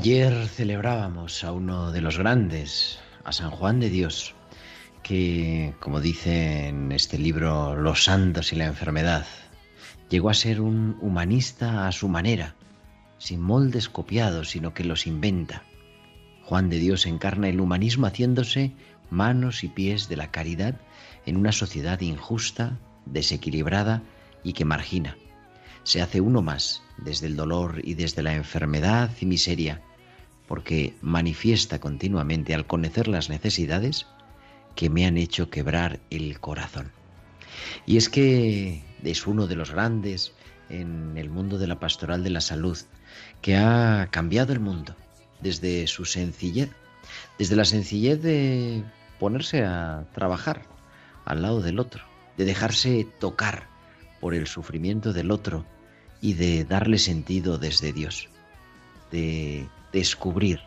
[0.00, 4.34] Ayer celebrábamos a uno de los grandes, a San Juan de Dios,
[5.02, 9.26] que, como dice en este libro Los santos y la enfermedad,
[10.08, 12.54] llegó a ser un humanista a su manera,
[13.18, 15.64] sin moldes copiados, sino que los inventa.
[16.44, 18.72] Juan de Dios encarna el humanismo haciéndose
[19.10, 20.80] manos y pies de la caridad
[21.26, 24.02] en una sociedad injusta, desequilibrada
[24.44, 25.18] y que margina.
[25.82, 29.82] Se hace uno más desde el dolor y desde la enfermedad y miseria,
[30.50, 34.08] porque manifiesta continuamente al conocer las necesidades
[34.74, 36.90] que me han hecho quebrar el corazón.
[37.86, 40.32] Y es que es uno de los grandes
[40.68, 42.76] en el mundo de la pastoral de la salud,
[43.42, 44.96] que ha cambiado el mundo
[45.40, 46.70] desde su sencillez,
[47.38, 48.82] desde la sencillez de
[49.20, 50.66] ponerse a trabajar
[51.26, 52.02] al lado del otro,
[52.36, 53.68] de dejarse tocar
[54.20, 55.64] por el sufrimiento del otro
[56.20, 58.28] y de darle sentido desde Dios,
[59.12, 60.60] de descubrir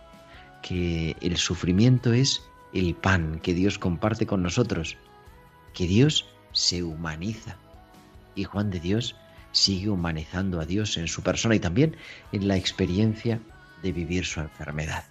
[0.61, 2.41] que el sufrimiento es
[2.73, 4.97] el pan que Dios comparte con nosotros,
[5.73, 7.57] que Dios se humaniza
[8.35, 9.15] y Juan de Dios
[9.51, 11.95] sigue humanizando a Dios en su persona y también
[12.31, 13.39] en la experiencia
[13.81, 15.03] de vivir su enfermedad.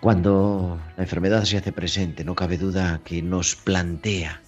[0.00, 4.40] Cuando la enfermedad se hace presente, no cabe duda que nos plantea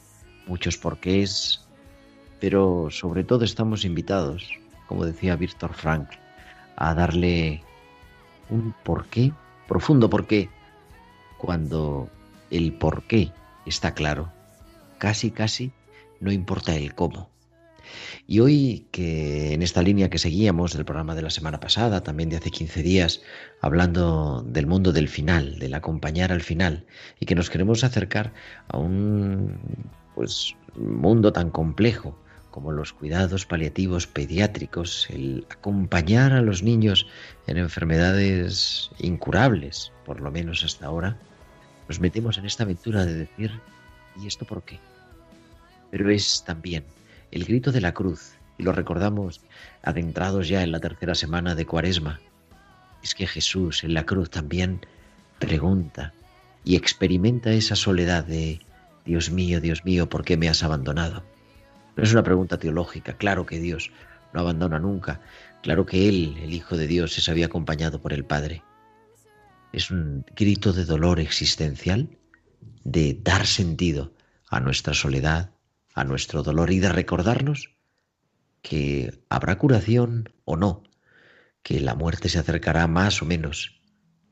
[0.46, 1.64] muchos porqués,
[2.40, 4.48] pero sobre todo estamos invitados,
[4.86, 6.08] como decía Víctor Frank,
[6.76, 7.64] a darle
[8.50, 9.32] un porqué
[9.68, 10.48] profundo, porque
[11.38, 12.08] cuando
[12.50, 13.32] el porqué
[13.66, 14.32] está claro,
[14.98, 15.72] casi, casi
[16.20, 17.30] no importa el cómo.
[18.26, 22.28] Y hoy que en esta línea que seguíamos del programa de la semana pasada, también
[22.28, 23.22] de hace 15 días,
[23.60, 26.86] hablando del mundo del final, del acompañar al final,
[27.20, 28.32] y que nos queremos acercar
[28.68, 29.58] a un
[30.14, 32.18] pues mundo tan complejo
[32.56, 37.06] como los cuidados paliativos pediátricos, el acompañar a los niños
[37.46, 41.18] en enfermedades incurables, por lo menos hasta ahora,
[41.86, 43.60] nos metemos en esta aventura de decir,
[44.18, 44.78] ¿y esto por qué?
[45.90, 46.84] Pero es también
[47.30, 49.42] el grito de la cruz, y lo recordamos
[49.82, 52.20] adentrados ya en la tercera semana de Cuaresma.
[53.02, 54.80] Es que Jesús en la cruz también
[55.38, 56.14] pregunta
[56.64, 58.60] y experimenta esa soledad de
[59.04, 61.35] Dios mío, Dios mío, ¿por qué me has abandonado?
[61.96, 63.90] No es una pregunta teológica, claro que Dios
[64.32, 65.20] no abandona nunca,
[65.62, 68.62] claro que Él, el Hijo de Dios, se había acompañado por el Padre.
[69.72, 72.10] Es un grito de dolor existencial,
[72.84, 74.12] de dar sentido
[74.50, 75.50] a nuestra soledad,
[75.94, 77.70] a nuestro dolor y de recordarnos
[78.62, 80.82] que habrá curación o no,
[81.62, 83.80] que la muerte se acercará más o menos,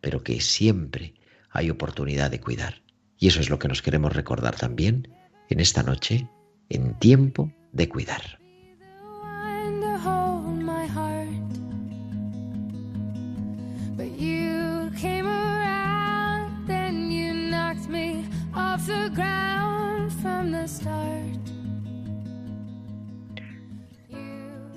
[0.00, 1.14] pero que siempre
[1.50, 2.82] hay oportunidad de cuidar.
[3.18, 5.08] Y eso es lo que nos queremos recordar también
[5.48, 6.28] en esta noche,
[6.68, 8.38] en tiempo de cuidar.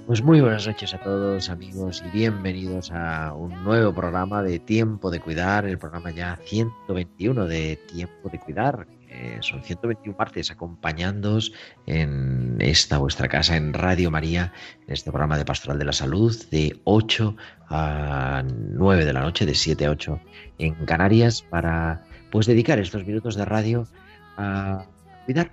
[0.08, 5.12] Pues muy buenas noches a todos amigos y bienvenidos a un nuevo programa de Tiempo
[5.12, 8.88] de Cuidar, el programa ya 121 de Tiempo de Cuidar.
[9.10, 11.54] Eh, son 121 partes acompañándoos
[11.86, 14.52] en esta vuestra casa en Radio María,
[14.86, 17.36] en este programa de Pastoral de la Salud de 8
[17.70, 20.20] a 9 de la noche, de 7 a 8
[20.58, 23.88] en Canarias, para pues dedicar estos minutos de radio
[24.36, 24.86] a
[25.26, 25.52] cuidar,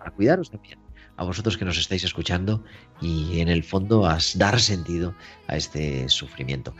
[0.00, 0.87] a cuidaros también
[1.18, 2.62] a vosotros que nos estáis escuchando
[3.00, 5.14] y en el fondo a dar sentido
[5.48, 6.74] a este sufrimiento.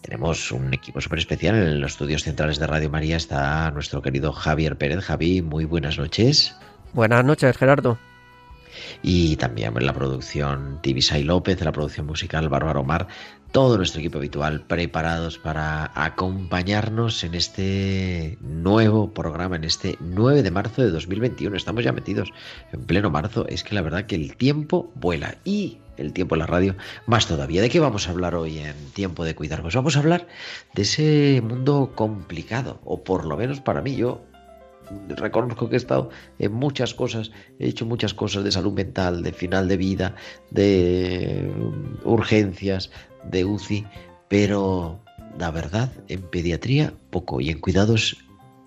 [0.00, 3.16] Tenemos un equipo súper especial en los estudios centrales de Radio María.
[3.16, 5.04] Está nuestro querido Javier Pérez.
[5.04, 6.54] Javi, muy buenas noches.
[6.94, 7.98] Buenas noches, Gerardo.
[9.02, 13.08] Y también en la producción Tibisay López, en la producción musical Bárbaro Omar,
[13.52, 20.50] todo nuestro equipo habitual preparados para acompañarnos en este nuevo programa, en este 9 de
[20.50, 21.56] marzo de 2021.
[21.56, 22.32] Estamos ya metidos
[22.72, 23.46] en pleno marzo.
[23.48, 26.76] Es que la verdad que el tiempo vuela y el tiempo en la radio
[27.06, 27.60] más todavía.
[27.60, 29.62] ¿De qué vamos a hablar hoy en Tiempo de Cuidar?
[29.62, 30.28] Vamos a hablar
[30.74, 34.22] de ese mundo complicado, o por lo menos para mí, yo
[35.08, 39.32] reconozco que he estado en muchas cosas, he hecho muchas cosas de salud mental, de
[39.32, 40.14] final de vida,
[40.50, 41.50] de
[42.04, 42.90] urgencias,
[43.24, 43.86] de UCI,
[44.28, 45.00] pero
[45.38, 48.16] la verdad, en pediatría poco y en cuidados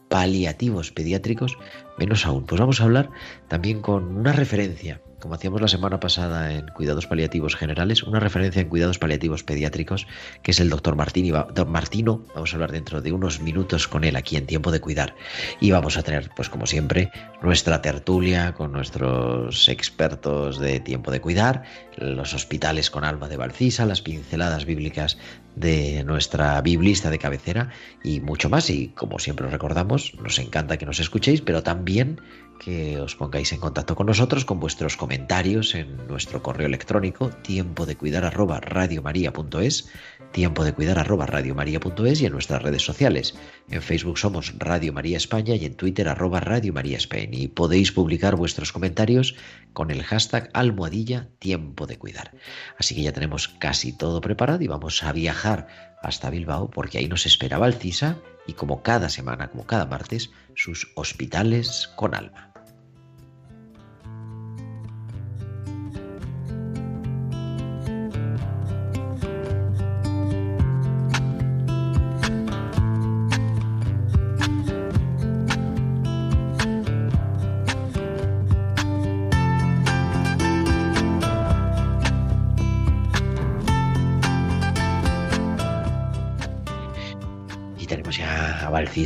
[0.10, 1.58] paliativos pediátricos
[1.98, 2.46] menos aún.
[2.46, 3.10] Pues vamos a hablar
[3.48, 8.62] también con una referencia como hacíamos la semana pasada en cuidados paliativos generales, una referencia
[8.62, 10.06] en cuidados paliativos pediátricos,
[10.42, 12.26] que es el doctor Martino.
[12.36, 15.16] Vamos a hablar dentro de unos minutos con él aquí en Tiempo de Cuidar.
[15.62, 17.10] Y vamos a tener, pues como siempre,
[17.42, 21.64] nuestra tertulia con nuestros expertos de Tiempo de Cuidar,
[21.96, 25.18] los hospitales con alma de Valcisa, las pinceladas bíblicas
[25.56, 27.70] de nuestra biblista de cabecera
[28.04, 28.70] y mucho más.
[28.70, 32.20] Y como siempre os recordamos, nos encanta que nos escuchéis, pero también
[32.60, 37.86] que os pongáis en contacto con nosotros con vuestros comentarios en nuestro correo electrónico tiempo
[37.86, 39.90] de cuidar arroba radiomaria.es,
[40.34, 43.36] tiempo de cuidar arroba radiomaria.es y en nuestras redes sociales.
[43.70, 47.94] En Facebook somos Radio María España y en Twitter arroba Radio María España y podéis
[47.94, 49.36] publicar vuestros comentarios
[49.72, 52.32] con el hashtag almohadilla tiempo de cuidar.
[52.78, 55.68] Así que ya tenemos casi todo preparado y vamos a viajar
[56.02, 60.32] hasta Bilbao porque ahí nos esperaba el CISA y como cada semana, como cada martes,
[60.56, 62.53] sus hospitales con alma.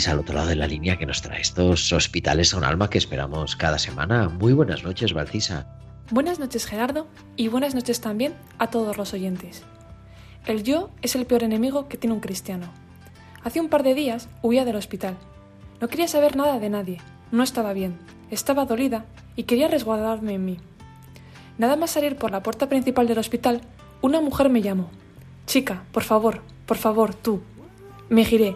[0.06, 3.56] Al otro lado de la línea que nos trae estos hospitales con alma que esperamos
[3.56, 4.30] cada semana.
[4.30, 5.66] Muy buenas noches, Valcisa.
[6.12, 9.64] Buenas noches, Gerardo, y buenas noches también a todos los oyentes.
[10.46, 12.72] El yo es el peor enemigo que tiene un cristiano.
[13.44, 15.18] Hace un par de días huía del hospital.
[15.82, 17.02] No quería saber nada de nadie,
[17.32, 17.98] no estaba bien,
[18.30, 19.06] estaba dolida
[19.36, 20.60] y quería resguardarme en mí.
[21.58, 23.62] Nada más salir por la puerta principal del hospital,
[24.02, 24.92] una mujer me llamó.
[25.48, 27.42] Chica, por favor, por favor, tú.
[28.10, 28.56] Me giré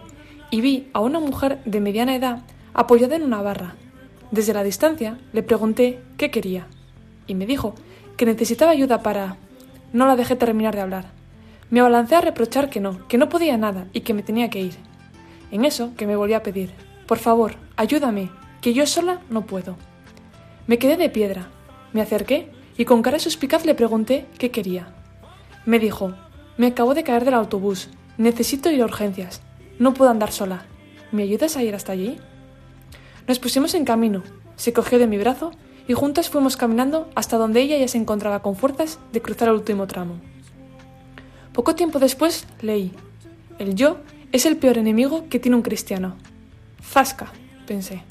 [0.52, 2.42] y vi a una mujer de mediana edad
[2.74, 3.76] apoyada en una barra.
[4.30, 6.68] Desde la distancia le pregunté qué quería
[7.26, 7.74] y me dijo
[8.18, 9.38] que necesitaba ayuda para...
[9.94, 11.12] No la dejé terminar de hablar.
[11.70, 14.62] Me abalancé a reprochar que no, que no podía nada y que me tenía que
[14.62, 14.76] ir.
[15.52, 16.72] En eso que me volví a pedir,
[17.08, 18.30] por favor, ayúdame,
[18.62, 19.76] que yo sola no puedo.
[20.68, 21.50] Me quedé de piedra,
[21.92, 24.94] me acerqué y con cara suspicaz le pregunté qué quería.
[25.66, 26.14] Me dijo,
[26.58, 29.42] me acabo de caer del autobús, necesito ir a urgencias,
[29.82, 30.66] no puedo andar sola.
[31.12, 32.20] ¿Me ayudas a ir hasta allí?
[33.28, 34.22] Nos pusimos en camino.
[34.56, 35.54] Se cogió de mi brazo
[35.88, 39.56] y juntas fuimos caminando hasta donde ella ya se encontraba con fuerzas de cruzar el
[39.56, 40.18] último tramo.
[41.52, 42.92] Poco tiempo después leí,
[43.58, 43.98] el yo
[44.32, 46.16] es el peor enemigo que tiene un cristiano.
[46.84, 47.32] Zasca,
[47.66, 48.04] pensé.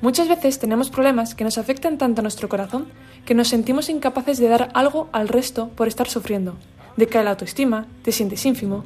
[0.00, 2.88] Muchas veces tenemos problemas que nos afectan tanto a nuestro corazón
[3.24, 6.56] que nos sentimos incapaces de dar algo al resto por estar sufriendo.
[6.96, 8.82] Decae la autoestima, te sientes ínfimo.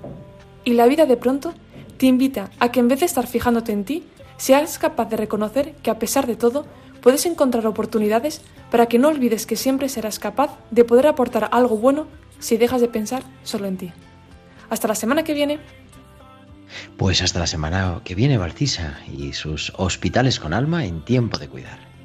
[0.63, 1.55] Y la vida de pronto
[1.97, 4.05] te invita a que en vez de estar fijándote en ti,
[4.37, 6.67] seas capaz de reconocer que a pesar de todo,
[7.01, 11.77] puedes encontrar oportunidades para que no olvides que siempre serás capaz de poder aportar algo
[11.77, 12.07] bueno
[12.39, 13.93] si dejas de pensar solo en ti.
[14.69, 15.59] Hasta la semana que viene.
[16.97, 21.49] Pues hasta la semana que viene, Barcisa y sus hospitales con alma en tiempo de
[21.49, 21.96] cuidar.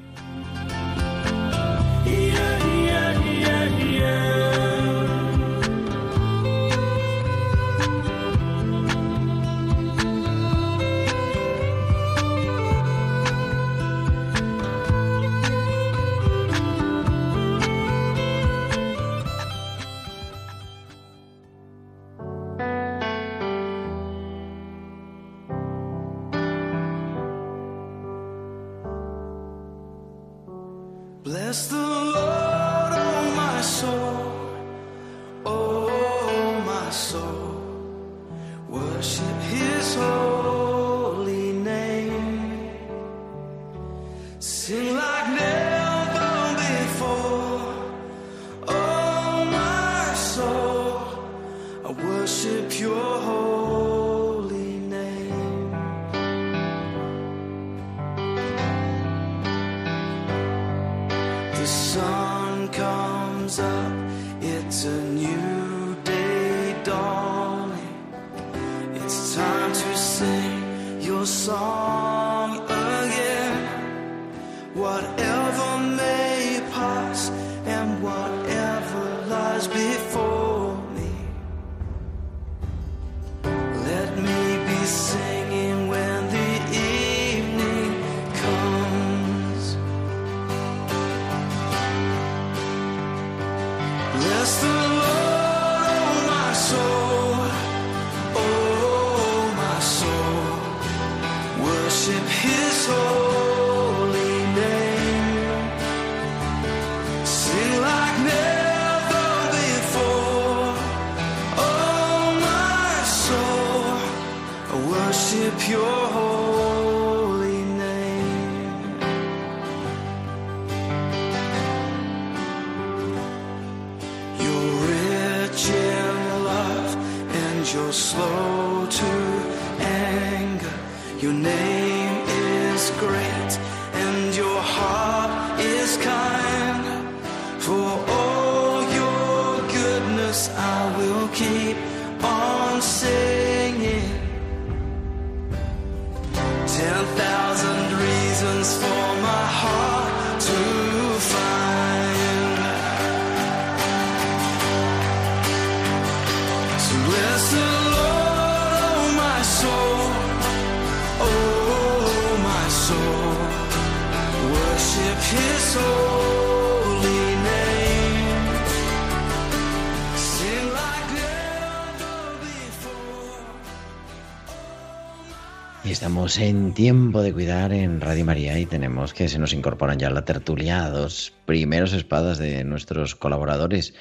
[175.84, 179.98] Y estamos en tiempo de cuidar en Radio María y tenemos que se nos incorporan
[179.98, 183.96] ya a la tertulia dos primeros espadas de nuestros colaboradores.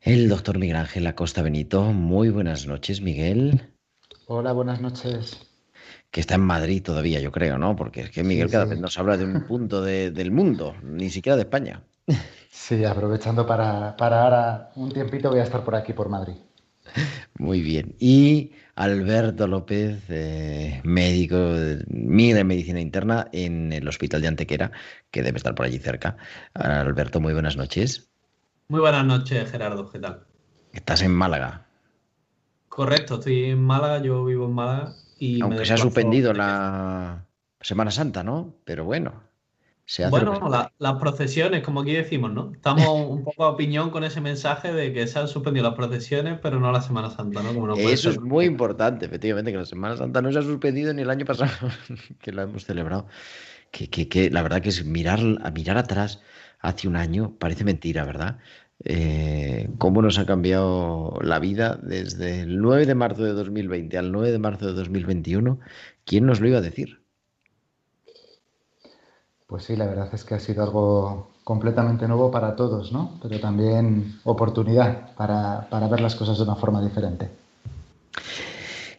[0.00, 1.82] El doctor Miguel Ángel Acosta Benito.
[1.92, 3.60] Muy buenas noches, Miguel.
[4.26, 5.38] Hola, buenas noches.
[6.10, 7.76] Que está en Madrid todavía, yo creo, ¿no?
[7.76, 8.70] Porque es que Miguel Sí, cada sí.
[8.70, 11.82] vez nos habla de un punto de- del mundo, ni siquiera de España.
[12.50, 16.36] Sí, aprovechando para, para ahora un tiempito voy a estar por aquí, por Madrid.
[17.38, 17.94] Muy bien.
[17.98, 21.36] Y Alberto López, eh, médico,
[21.88, 24.70] Miguel de Medicina Interna en el Hospital de Antequera,
[25.10, 26.16] que debe estar por allí cerca.
[26.54, 28.08] Alberto, muy buenas noches.
[28.68, 30.20] Muy buenas noches, Gerardo, ¿qué tal?
[30.72, 31.66] Estás en Málaga.
[32.68, 36.38] Correcto, estoy en Málaga, yo vivo en Málaga y me Aunque se ha suspendido de-
[36.38, 37.26] la
[37.60, 38.54] Semana Santa, ¿no?
[38.64, 39.24] Pero bueno,
[39.90, 42.52] se hace Bueno, lo que- la- las procesiones, como aquí decimos, ¿no?
[42.52, 46.38] Estamos un poco a opinión con ese mensaje de que se han suspendido las procesiones,
[46.42, 47.54] pero no la Semana Santa, ¿no?
[47.54, 50.42] Como no puede Eso es muy importante, efectivamente, que la Semana Santa no se ha
[50.42, 51.50] suspendido ni el año pasado,
[52.20, 53.06] que la hemos celebrado.
[53.70, 55.20] Que, que- que la verdad que es mirar,
[55.54, 56.20] mirar atrás
[56.60, 58.38] hace un año, parece mentira, ¿verdad?
[58.84, 64.12] Eh, cómo nos ha cambiado la vida desde el 9 de marzo de 2020 al
[64.12, 65.58] 9 de marzo de 2021.
[66.04, 66.97] ¿Quién nos lo iba a decir?
[69.48, 73.18] Pues sí, la verdad es que ha sido algo completamente nuevo para todos, ¿no?
[73.22, 77.30] Pero también oportunidad para, para ver las cosas de una forma diferente.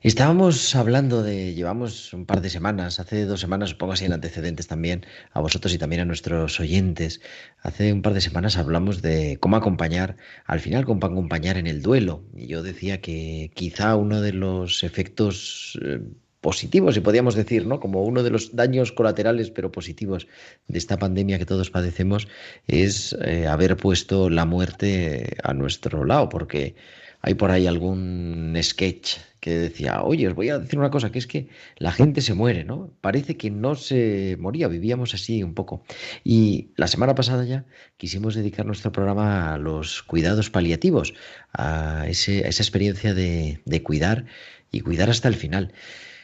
[0.02, 4.66] Estábamos hablando de, llevamos un par de semanas, hace dos semanas, supongo así en antecedentes
[4.66, 7.22] también, a vosotros y también a nuestros oyentes.
[7.62, 11.84] Hace un par de semanas hablamos de cómo acompañar, al final cómo acompañar en el
[11.84, 12.24] duelo.
[12.34, 16.00] Y yo decía que quizá uno de los efectos eh,
[16.42, 17.80] positivos, si podíamos decir, ¿no?
[17.80, 20.28] Como uno de los daños colaterales, pero positivos
[20.68, 22.28] de esta pandemia que todos padecemos,
[22.68, 26.76] es eh, haber puesto la muerte a nuestro lado, porque
[27.22, 31.20] hay por ahí algún sketch que decía, oye, os voy a decir una cosa, que
[31.20, 32.92] es que la gente se muere, ¿no?
[33.02, 35.84] Parece que no se moría, vivíamos así un poco.
[36.24, 37.66] Y la semana pasada ya
[37.98, 41.14] quisimos dedicar nuestro programa a los cuidados paliativos,
[41.54, 44.26] a, ese, a esa experiencia de, de cuidar
[44.72, 45.74] y cuidar hasta el final.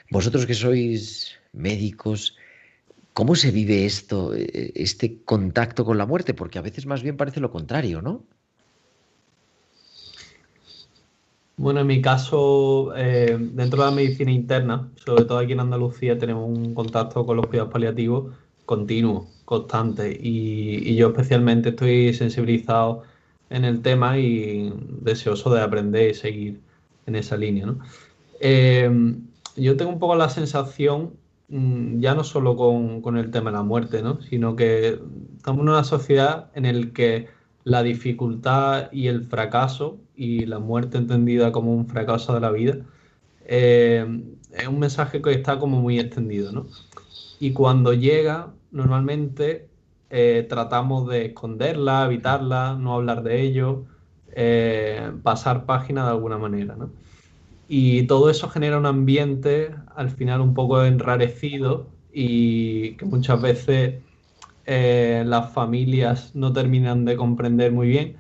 [0.10, 2.36] Vosotros que sois médicos,
[3.14, 6.34] ¿cómo se vive esto, eh, este contacto con la muerte?
[6.34, 8.24] Porque a veces más bien parece lo contrario, ¿no?
[11.58, 16.18] Bueno, en mi caso, eh, dentro de la medicina interna, sobre todo aquí en Andalucía,
[16.18, 18.36] tenemos un contacto con los cuidados paliativos
[18.66, 23.04] continuo, constante, y, y yo especialmente estoy sensibilizado
[23.50, 26.60] en el tema y deseoso de aprender y seguir
[27.06, 27.80] en esa línea, ¿no?
[28.40, 28.90] Eh,
[29.56, 31.14] yo tengo un poco la sensación,
[31.50, 34.22] mm, ya no solo con, con el tema de la muerte, ¿no?
[34.22, 35.00] Sino que
[35.38, 37.28] estamos en una sociedad en la que
[37.64, 42.78] la dificultad y el fracaso y la muerte entendida como un fracaso de la vida
[43.46, 44.06] eh,
[44.52, 46.68] es un mensaje que está como muy extendido, ¿no?
[47.40, 49.68] Y cuando llega, normalmente
[50.10, 53.86] eh, tratamos de esconderla, evitarla, no hablar de ello,
[54.32, 56.76] eh, pasar página de alguna manera.
[56.76, 56.92] ¿no?
[57.68, 64.02] Y todo eso genera un ambiente al final un poco enrarecido y que muchas veces
[64.66, 68.18] eh, las familias no terminan de comprender muy bien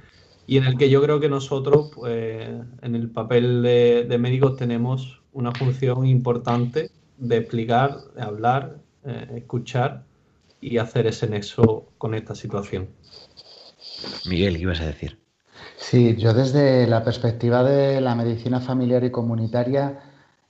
[0.47, 2.47] y en el que yo creo que nosotros, pues,
[2.81, 10.03] en el papel de, médicos, tenemos una función importante de explicar, de hablar, eh, escuchar
[10.61, 12.89] y hacer ese nexo con esta situación.
[14.29, 15.24] Miguel, ¿qué ibas a decir?
[15.77, 19.99] Sí, yo desde la perspectiva de la medicina familiar y comunitaria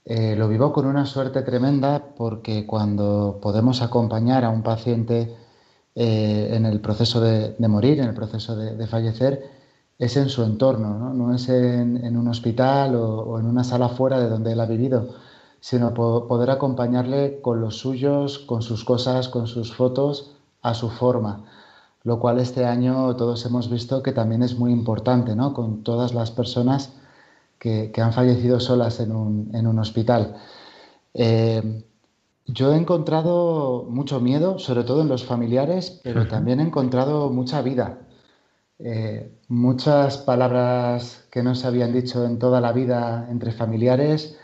[0.04, 5.36] eh, lo vivo con una suerte tremenda porque cuando podemos acompañar a un paciente
[5.94, 9.50] eh, en el proceso de, morir, en el proceso de, fallecer,
[9.98, 14.28] es en su entorno, no, es en, un hospital o, en una sala fuera de
[14.28, 15.16] donde él ha vivido,
[15.60, 21.44] sino poder acompañarle con los suyos, con sus cosas, con sus fotos, a su forma
[22.06, 25.52] lo cual este año todos hemos visto que también es muy importante, ¿no?
[25.52, 26.92] Con todas las personas
[27.58, 30.36] que, han fallecido solas en un, hospital.
[31.14, 31.82] Eh,
[32.46, 37.60] yo he encontrado mucho miedo, sobre todo en los familiares, pero también he encontrado mucha
[37.60, 37.98] vida.
[38.78, 44.38] Eh, muchas palabras que no se habían dicho en toda la vida entre familiares,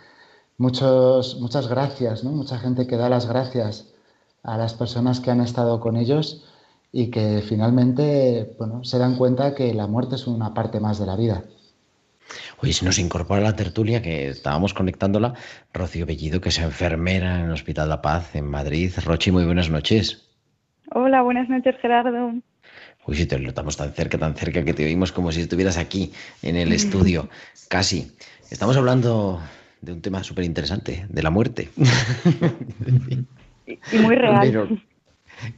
[0.58, 2.32] muchos, muchas gracias, ¿no?
[2.32, 3.94] mucha gente que da las gracias
[4.42, 6.44] a las personas que han estado con ellos
[6.92, 11.06] y que finalmente bueno, se dan cuenta que la muerte es una parte más de
[11.06, 11.44] la vida.
[12.62, 15.34] Oye, si nos incorpora la tertulia, que estábamos conectándola,
[15.72, 18.92] Rocío Bellido, que es enfermera en el Hospital La Paz en Madrid.
[19.04, 20.28] Rochi, muy buenas noches.
[20.94, 22.34] Hola, buenas noches, Gerardo.
[23.06, 26.12] Uy, si te notamos tan cerca, tan cerca que te oímos como si estuvieras aquí
[26.42, 27.28] en el estudio,
[27.68, 28.12] casi.
[28.50, 29.40] Estamos hablando
[29.80, 31.70] de un tema súper interesante, de la muerte.
[33.66, 34.82] y muy real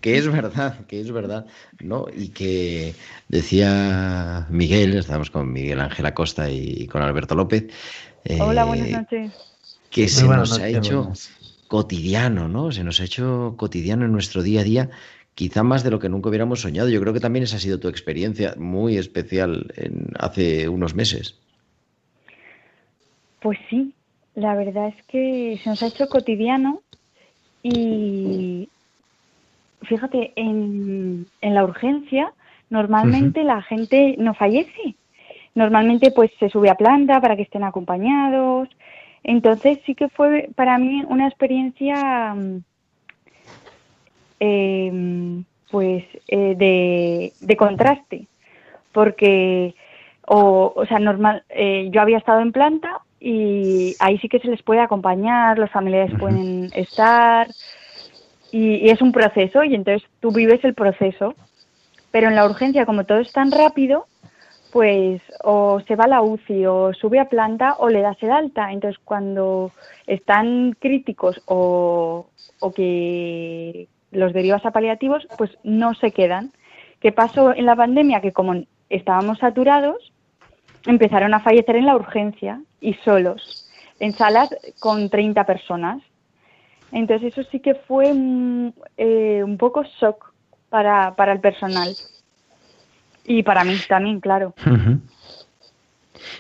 [0.01, 1.47] que es verdad, que es verdad,
[1.81, 2.07] ¿no?
[2.15, 2.95] Y que
[3.29, 7.67] decía Miguel, estamos con Miguel Ángel Acosta y con Alberto López.
[8.41, 9.33] Hola, buenas eh, noches.
[9.91, 11.13] Que se nos ha hecho
[11.69, 12.73] cotidiano, ¿no?
[12.73, 14.91] Se nos ha hecho cotidiano en nuestro día a día,
[15.35, 16.89] quizá más de lo que nunca hubiéramos soñado.
[16.89, 21.39] Yo creo que también esa ha sido tu experiencia muy especial en, hace unos meses.
[23.41, 23.93] Pues sí,
[24.35, 26.83] la verdad es que se nos ha hecho cotidiano
[27.63, 28.69] y
[29.85, 32.33] fíjate, en, la urgencia
[32.71, 34.95] normalmente la gente no fallece.
[35.55, 38.69] Normalmente pues se sube a planta para que estén acompañados.
[39.23, 42.35] Entonces sí que fue para mí una experiencia
[44.41, 48.27] em, pues eh, de, contraste.
[48.93, 49.75] Porque,
[50.27, 54.63] o, sea, normal, eh, yo había estado en planta y ahí sí que se les
[54.63, 57.49] puede acompañar, los familiares pueden estar,
[58.55, 61.35] y, es un proceso y entonces tú vives el proceso.
[62.13, 64.07] Pero en la urgencia, como todo es tan rápido,
[64.73, 68.31] pues o se va a la UCI o sube a planta o le das el
[68.31, 68.71] alta.
[68.71, 69.73] Entonces cuando
[70.07, 72.29] están críticos o,
[72.61, 76.53] o que los derivas a paliativos, pues no se quedan.
[77.01, 78.21] ¿Qué pasó en la pandemia?
[78.21, 78.55] Que como
[78.89, 80.13] estábamos saturados,
[80.87, 86.01] empezaron a fallecer en la urgencia y solos, en salas con 30 personas.
[86.95, 88.07] Entonces eso sí que fue
[88.97, 90.33] eh, un poco shock
[90.71, 91.93] para, el personal.
[93.25, 94.55] Y para mí también, claro.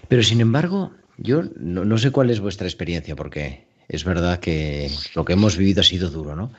[0.07, 5.25] Pero sin embargo, yo no, sé cuál es vuestra experiencia, porque es verdad que lo
[5.25, 6.53] que hemos vivido ha sido duro, ¿no?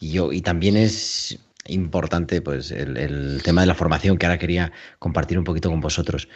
[0.00, 4.38] Y, yo, y también es importante pues el, el, tema de la formación que ahora
[4.38, 6.28] quería compartir un poquito con vosotros.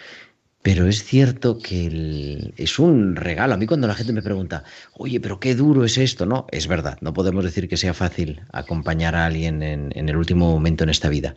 [0.63, 3.55] Pero es cierto que es un regalo.
[3.55, 4.63] A mí cuando la gente me pregunta,
[4.95, 8.43] oye, pero qué duro es esto, no, es verdad, no podemos decir que sea fácil
[8.53, 11.35] acompañar a alguien en, el último momento en esta vida.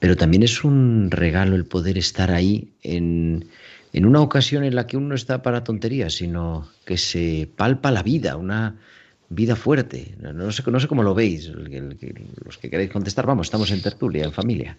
[0.00, 3.48] Pero también es un regalo el poder estar ahí en,
[3.94, 8.02] una ocasión en la que uno no está para tonterías, sino que se palpa la
[8.02, 8.80] vida, una
[9.28, 10.16] vida fuerte.
[10.20, 14.32] No, sé, sé cómo lo veis, los que queréis contestar, vamos, estamos en tertulia, en
[14.32, 14.76] familia.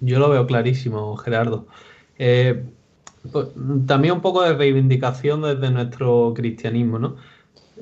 [0.00, 1.66] Yo lo veo clarísimo, Gerardo.
[2.18, 2.64] Eh,
[3.32, 3.48] pues,
[3.86, 7.16] también un poco de reivindicación desde nuestro cristianismo, ¿no?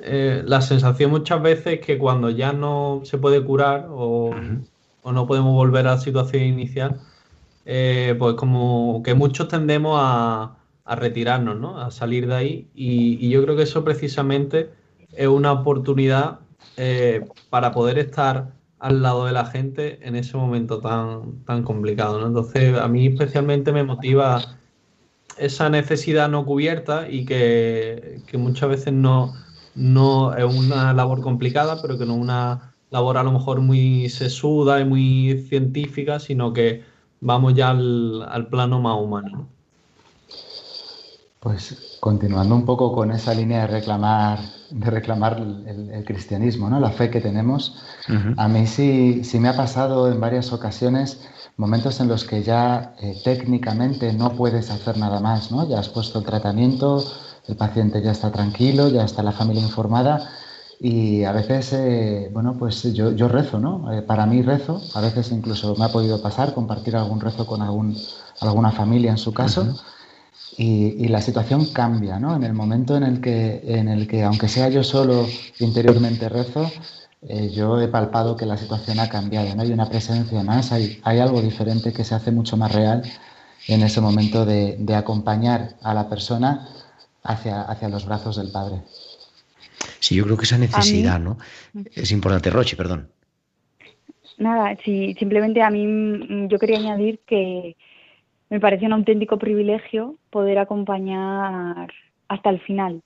[0.03, 4.35] Eh, la sensación muchas veces que cuando ya no se puede curar o,
[5.05, 7.01] no podemos volver a la situación inicial,
[7.67, 11.81] eh, pues como que muchos tendemos a, retirarnos, ¿no?
[11.81, 14.71] A salir de ahí y, yo creo que eso precisamente
[15.13, 16.41] es una oportunidad
[17.51, 18.54] para poder estar
[18.85, 22.21] al lado de la gente en ese momento tan, tan complicado.
[22.21, 22.27] ¿no?
[22.27, 24.43] Entonces, a mí especialmente me motiva
[25.39, 29.33] esa necesidad no cubierta y que, muchas veces no,
[29.75, 34.11] no es una labor complicada, pero que no es una, labor a lo mejor muy
[34.11, 36.85] sesuda y muy científica, sino que
[37.23, 39.49] vamos ya al, plano más humano.
[41.41, 44.41] Pues continuando un poco con esa línea de reclamar,
[44.75, 46.81] de reclamar el, cristianismo, ¿no?
[46.81, 47.81] la fe que tenemos,
[48.37, 51.21] a mí sí, sí me ha pasado en varias ocasiones
[51.57, 55.69] momentos en los que ya eh, técnicamente no puedes hacer nada más, ¿no?
[55.69, 57.05] Ya has puesto el tratamiento,
[57.47, 60.29] el paciente ya está tranquilo, ya está la familia informada
[60.81, 63.93] y a veces, eh, bueno, pues yo, yo rezo, ¿no?
[63.93, 67.63] Eh, para mí rezo, a veces incluso me ha podido pasar compartir algún rezo con
[67.63, 67.97] algún,
[68.41, 69.77] alguna familia en su caso.
[70.57, 72.37] Y, y, la situación cambia, ¿no?
[72.37, 75.27] En el momento en el, que, en el que, aunque sea yo solo
[75.59, 76.71] interiormente rezo,
[77.27, 79.63] eh, yo he palpado que la situación ha cambiado, ¿no?
[79.63, 83.03] hay una presencia más, hay, hay algo diferente que se hace mucho más real
[83.67, 86.69] en ese momento de, acompañar a la persona
[87.23, 88.83] hacia, hacia los brazos del Padre.
[90.01, 91.39] Sí, yo creo que esa necesidad, ¿no?
[91.95, 92.51] Es importante.
[92.51, 93.09] Rochi, perdón.
[94.37, 97.75] Nada, sí, simplemente a mí mm, yo quería añadir que
[98.55, 101.93] me parece un auténtico privilegio poder acompañar
[102.29, 103.03] hasta el final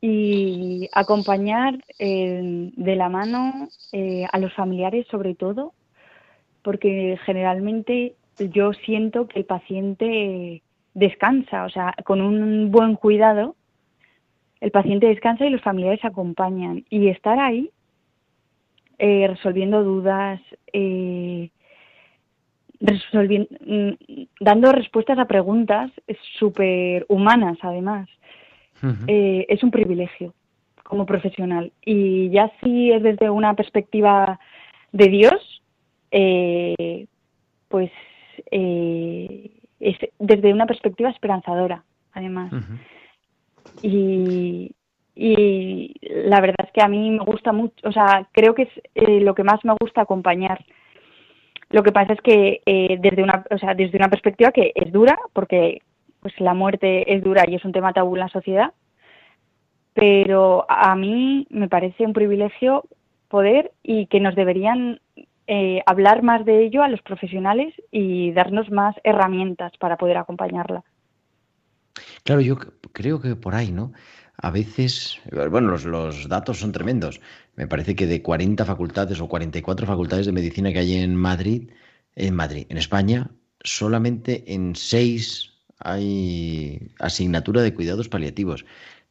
[0.00, 5.74] y acompañar eh, de la mano eh, a los familiares sobre todo,
[6.62, 10.62] porque generalmente yo siento que el paciente
[10.94, 13.56] descansa, o sea, con un buen cuidado,
[14.62, 16.86] el paciente descansa y los familiares acompañan.
[16.88, 17.70] Y estar ahí
[18.98, 20.40] eh, resolviendo dudas,
[22.80, 23.90] resolviendo, mm,
[24.40, 25.90] dando respuestas a preguntas
[26.38, 28.08] súper humanas además
[29.06, 30.32] eh, es un privilegio
[30.84, 31.72] como profesional.
[31.84, 34.40] Y ya si es desde una perspectiva
[34.92, 35.62] de Dios,
[36.10, 37.06] eh,
[37.68, 37.90] pues
[38.50, 42.52] eh, es desde una perspectiva esperanzadora, además.
[43.82, 44.72] y,
[45.14, 49.22] y la verdad es que a mí me gusta mucho, o sea, creo que es
[49.22, 50.64] lo que más me gusta acompañar.
[51.70, 52.60] Lo que pasa es que
[53.00, 55.82] desde una, o sea, desde una perspectiva que es dura, porque
[56.20, 58.72] pues la muerte es dura y es un tema tabú en la sociedad,
[59.94, 62.84] pero a mí me parece un privilegio
[63.28, 65.00] poder y que nos deberían
[65.46, 70.84] eh, hablar más de ello a los profesionales y darnos más herramientas para poder acompañarla.
[72.24, 72.56] Claro, yo
[72.92, 73.92] creo que por ahí, ¿no?
[74.42, 75.18] A veces,
[75.50, 77.20] bueno, los, datos son tremendos.
[77.56, 81.68] Me parece que de 40 facultades o 44 facultades de medicina que hay en Madrid,
[82.16, 83.30] en Madrid, en España,
[83.62, 88.64] solamente en 6 hay asignatura de cuidados paliativos.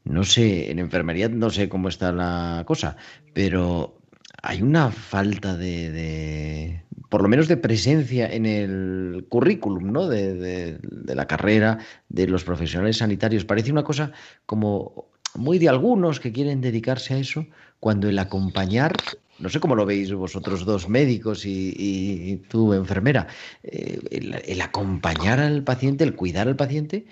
[0.04, 2.98] No sé, en enfermería no sé cómo está la cosa,
[3.34, 4.02] pero
[4.42, 10.08] hay una falta de, por lo menos de presencia en el currículum, ¿no?
[10.08, 10.34] De,
[10.80, 13.46] de, la carrera, de los profesionales sanitarios.
[13.46, 14.12] Parece una cosa
[14.46, 17.46] como muy de algunos que quieren dedicarse a eso,
[17.80, 18.94] cuando el acompañar,
[19.40, 23.28] no sé cómo lo veis vosotros dos médicos y, tú enfermera,
[23.64, 24.00] eh,
[24.46, 27.06] el, acompañar al paciente, el cuidar al paciente,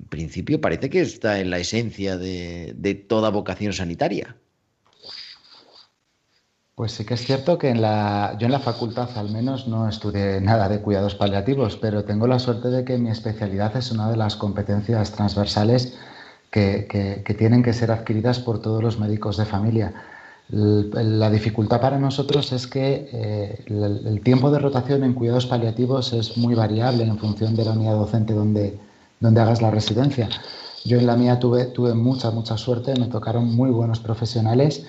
[0.00, 4.36] en principio parece que está en la esencia de, toda vocación sanitaria.
[6.74, 9.88] Pues sí que es cierto que en la, yo en la facultad al menos no
[9.88, 14.08] estudié nada de cuidados paliativos, pero tengo la suerte de que mi especialidad es una
[14.08, 15.98] de las competencias transversales
[16.50, 19.94] que, tienen que ser adquiridas por todos los médicos de familia.
[20.50, 26.38] La dificultad para nosotros es que eh, el, tiempo de rotación en cuidados paliativos es
[26.38, 28.78] muy variable en función de la unidad docente donde,
[29.20, 30.28] donde hagas la residencia.
[30.84, 34.86] Yo en la mía tuve, tuve mucha, mucha suerte, me tocaron muy buenos profesionales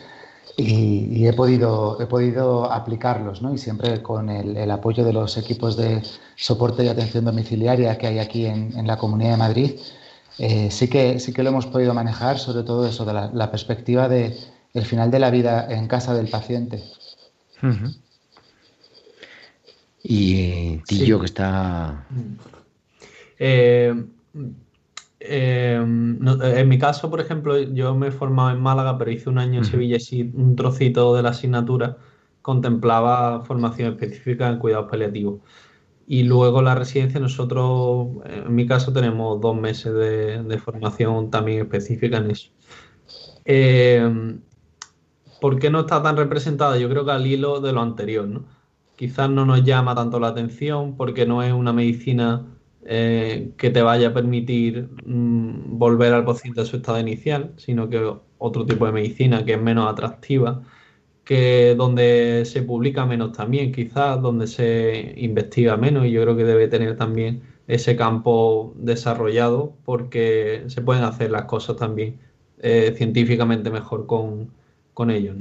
[0.56, 3.54] y, he, podido, he podido aplicarlos, ¿no?
[3.54, 6.02] Y siempre con el, apoyo de los equipos de
[6.36, 9.72] soporte y atención domiciliaria que hay aquí en, en la Comunidad de Madrid,
[10.40, 14.08] eh, sí, que, sí que lo hemos podido manejar, sobre todo eso, de la, perspectiva
[14.08, 14.38] de
[14.74, 16.82] el final de la vida en casa del paciente.
[20.02, 22.08] Y Tillo, que está...
[23.38, 23.94] Eh,
[25.20, 29.40] eh, en mi caso, por ejemplo, yo me he formado en Málaga, pero hice un
[29.40, 31.98] año en Sevilla y un trocito de la asignatura
[32.42, 35.42] contemplaba formación específica en cuidados paliativos.
[36.12, 42.18] Y luego la residencia, nosotros, en mi caso, tenemos dos meses de, formación también específica
[42.18, 42.50] en eso.
[43.46, 44.40] Eh,
[45.40, 46.80] ¿Por qué no está tan representada?
[46.80, 48.46] Yo creo que al hilo de lo anterior, ¿no?
[48.96, 52.44] Quizás no nos llama tanto la atención porque no es una medicina
[52.86, 57.88] eh, que te vaya a permitir mm, volver al paciente a su estado inicial, sino
[57.88, 60.64] que otro tipo de medicina que es menos atractiva
[61.30, 66.44] que donde se publica menos también, quizás, donde se investiga menos, y yo creo que
[66.44, 72.18] debe tener también ese campo desarrollado porque se pueden hacer las cosas también
[72.64, 74.50] eh, científicamente mejor con,
[75.12, 75.38] ellos.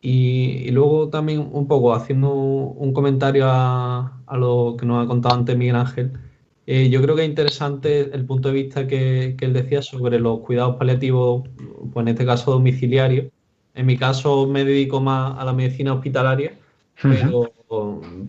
[0.00, 5.56] Y, luego también un poco haciendo un comentario a, lo que nos ha contado antes
[5.56, 6.12] Miguel Ángel,
[6.66, 10.38] eh, yo creo que es interesante el punto de vista que, él decía sobre los
[10.38, 11.48] cuidados paliativos,
[11.92, 13.26] pues en este caso domiciliarios.
[13.78, 16.58] En mi caso me dedico más a la medicina hospitalaria,
[17.00, 17.52] pero,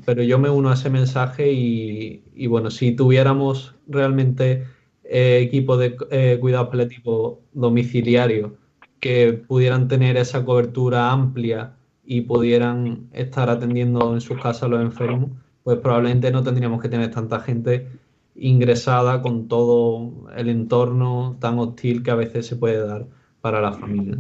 [0.06, 4.68] pero yo me uno a ese mensaje y, bueno, si tuviéramos realmente
[5.04, 8.52] eh, equipos de eh, cuidados paliativos domiciliarios
[9.00, 11.74] que pudieran tener esa cobertura amplia
[12.06, 15.32] y pudieran estar atendiendo en sus casas a los enfermos,
[15.64, 17.88] pues probablemente no tendríamos que tener tanta gente
[18.36, 23.08] ingresada con todo el entorno tan hostil que a veces se puede dar
[23.42, 24.20] para la familia.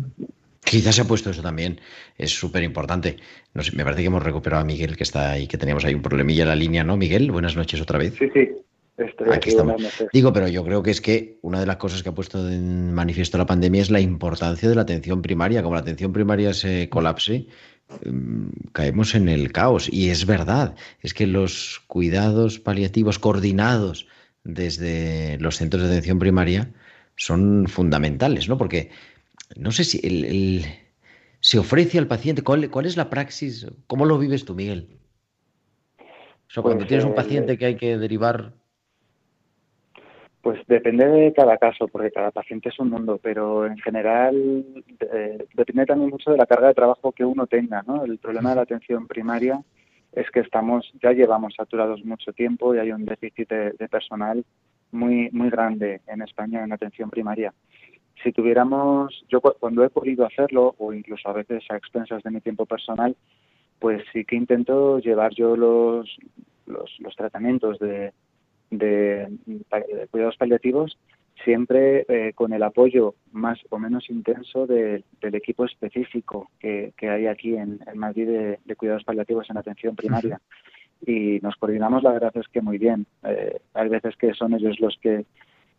[0.63, 1.80] Quizás se ha puesto eso también,
[2.17, 3.17] es súper importante.
[3.54, 6.02] No me parece que hemos recuperado a Miguel, que está ahí, que teníamos ahí un
[6.02, 6.98] problemilla en la línea, ¿no?
[6.98, 8.13] Miguel, buenas noches otra vez.
[8.19, 8.50] Sí, sí,
[8.98, 9.82] estoy aquí, estamos.
[10.13, 12.93] Digo, pero yo creo que es que una de las cosas que ha puesto en
[12.93, 15.63] manifiesto la pandemia es la importancia de la atención primaria.
[15.63, 17.48] Como la atención primaria se colapse,
[18.06, 19.91] em, caemos en el caos.
[19.91, 24.08] Y es verdad, es que los cuidados paliativos coordinados
[24.43, 26.69] desde los centros de atención primaria
[27.15, 28.58] son fundamentales, ¿no?
[28.58, 28.89] Porque
[29.55, 30.63] no sé si el,
[31.39, 33.67] se ofrece al paciente, ¿cuál, ¿cuál, es la praxis?
[33.88, 34.99] ¿Cómo lo vives tú, Miguel?
[35.99, 38.53] O sea, cuando pues, tienes un eh, paciente que hay que derivar.
[40.41, 44.65] Pues depende de cada caso, porque cada paciente es un mundo, pero en general
[45.13, 48.05] eh, depende también mucho de la carga de trabajo que uno tenga, ¿no?
[48.05, 49.62] El problema de la atención primaria
[50.13, 54.43] es que estamos, ya llevamos saturados mucho tiempo y hay un déficit de, personal
[54.91, 57.53] muy, muy grande en España en atención primaria.
[58.23, 62.41] Si tuviéramos, yo cuando he podido hacerlo, o incluso a veces a expensas de mi
[62.41, 63.15] tiempo personal,
[63.79, 66.17] pues sí que intento llevar yo los,
[66.65, 68.12] los, tratamientos de,
[68.71, 69.29] de
[70.12, 70.97] cuidados paliativos
[71.43, 77.55] siempre eh, con el apoyo más o menos intenso del equipo específico que, hay aquí
[77.55, 78.27] en, Madrid
[78.65, 80.41] de, cuidados paliativos en atención primaria.
[81.05, 83.05] Y nos coordinamos, la verdad es que muy bien.
[83.23, 85.25] Eh, hay veces que son ellos los que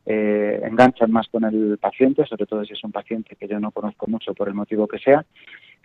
[0.06, 3.70] eh, enganchan más con el paciente, sobre todo si es un paciente que yo no
[3.70, 5.24] conozco mucho por el motivo que sea,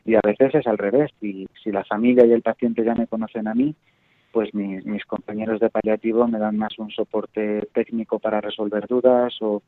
[0.05, 1.11] y a veces es al revés.
[1.21, 3.75] Y si la familia y el paciente ya me conocen a mí,
[4.31, 9.61] pues mis, compañeros de paliativo me dan más un soporte técnico para resolver dudas o,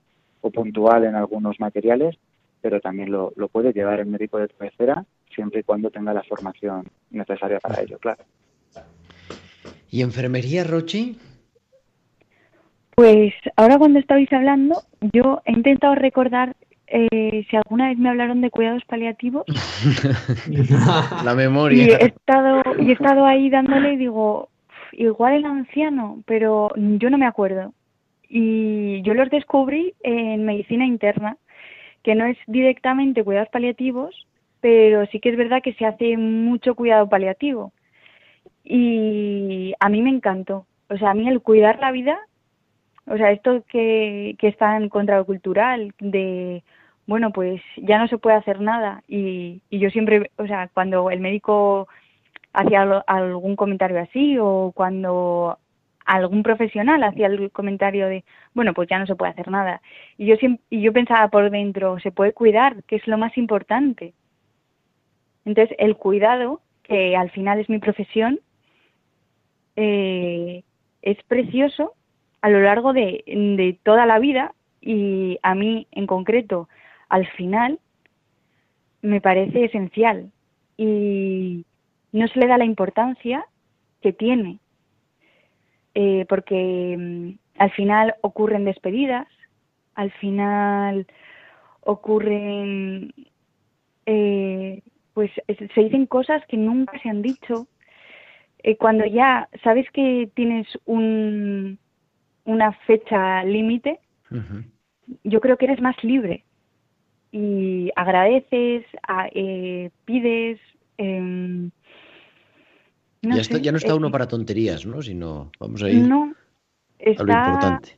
[0.53, 2.15] puntual en algunos materiales,
[2.61, 6.85] pero también lo, puede llevar el médico de cabecera siempre y cuando tenga la formación
[7.11, 8.23] necesaria para ello, claro.
[9.89, 11.17] ¿Y enfermería, Rochi?
[12.97, 14.81] Pues ahora cuando estabais hablando,
[15.13, 16.55] yo he intentado recordar
[16.87, 19.45] eh, si alguna vez me hablaron de cuidados paliativos.
[21.23, 21.83] la memoria.
[21.83, 24.49] Y he estado, y he estado ahí dándole y digo,
[24.93, 27.71] igual el anciano, pero yo no me acuerdo.
[28.29, 31.37] Y yo los descubrí en medicina interna,
[32.01, 34.25] que no es directamente cuidados paliativos,
[34.59, 37.73] pero sí que es verdad que se hace mucho cuidado paliativo.
[38.63, 40.65] Y a mí me encantó.
[40.89, 42.17] O sea, a mí el cuidar la vida,
[43.07, 46.63] o sea, esto que, está en contracultural, de,
[47.05, 49.03] bueno, pues ya no se puede hacer nada.
[49.07, 51.87] Y, y yo siempre, o sea, cuando el médico
[52.53, 55.57] hacía algún comentario así o cuando
[56.05, 59.81] algún profesional hacía el comentario de, bueno, pues ya no se puede hacer nada.
[60.17, 63.37] Y yo, siempre, y yo pensaba por dentro, se puede cuidar, que es lo más
[63.37, 64.13] importante.
[65.45, 68.39] Entonces, el cuidado, que al final es mi profesión,
[69.75, 70.63] eh,
[71.01, 71.93] es precioso
[72.41, 76.69] a lo largo de, de toda la vida y a mí en concreto,
[77.09, 77.79] al final,
[79.01, 80.31] me parece esencial.
[80.77, 81.65] Y,
[82.11, 83.45] no se le da la importancia
[84.01, 84.59] que tiene,
[85.93, 89.27] eh, porque mm, al final ocurren despedidas,
[89.95, 91.07] al final
[91.81, 93.13] ocurren,
[94.05, 94.81] eh,
[95.13, 97.67] pues se dicen cosas que nunca se han dicho.
[98.63, 101.79] Eh, cuando ya sabes que tienes un,
[102.47, 103.99] una fecha límite,
[105.23, 106.43] yo creo que eres más libre
[107.31, 108.85] y agradeces,
[110.05, 110.59] pides,
[110.97, 111.69] em,
[113.21, 115.01] ya, no está uno para tonterías, ¿no?
[115.01, 116.33] Sino vamos a ir no,
[116.97, 117.97] está, a lo importante.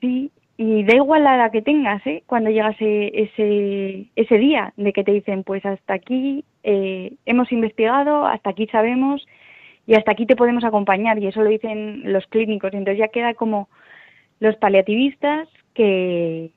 [0.00, 2.22] Sí, y da igual la edad que tengas, ¿eh?
[2.26, 8.26] Cuando llegas ese, ese día de que te dicen, pues hasta aquí eh, hemos investigado,
[8.26, 9.26] hasta aquí sabemos
[9.86, 11.18] y hasta aquí te podemos acompañar.
[11.18, 12.72] Y eso lo dicen los clínicos.
[12.72, 13.68] Entonces ya queda como
[14.40, 16.50] los paliativistas que,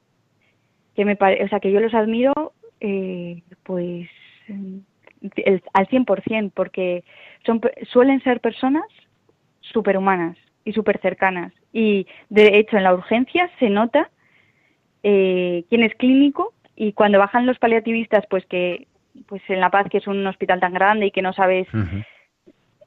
[0.95, 4.09] que me o sea, que yo los admiro, eh, pues
[4.47, 7.03] el, al 100%, porque
[7.45, 7.61] son,
[7.91, 8.85] suelen ser personas
[9.61, 11.53] superhumanas y súper cercanas.
[11.71, 14.09] Y de hecho, en la urgencia se nota
[15.03, 18.87] eh, quién es clínico y cuando bajan los paliativistas, pues que
[19.27, 21.67] pues en La Paz, que es un hospital tan grande y que no sabes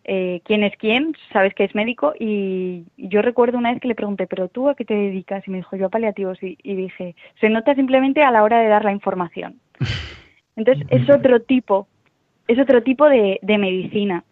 [0.04, 2.12] eh, quién es quién, sabes que es médico.
[2.18, 5.46] Y yo recuerdo una vez que le pregunté, ¿pero tú a qué te dedicas?
[5.46, 6.38] Y me dijo, yo a paliativos.
[6.42, 9.60] Y, dije, se nota simplemente a la hora de dar la información.
[10.56, 11.88] Entonces, es otro tipo,
[12.46, 14.24] es otro tipo de, de medicina.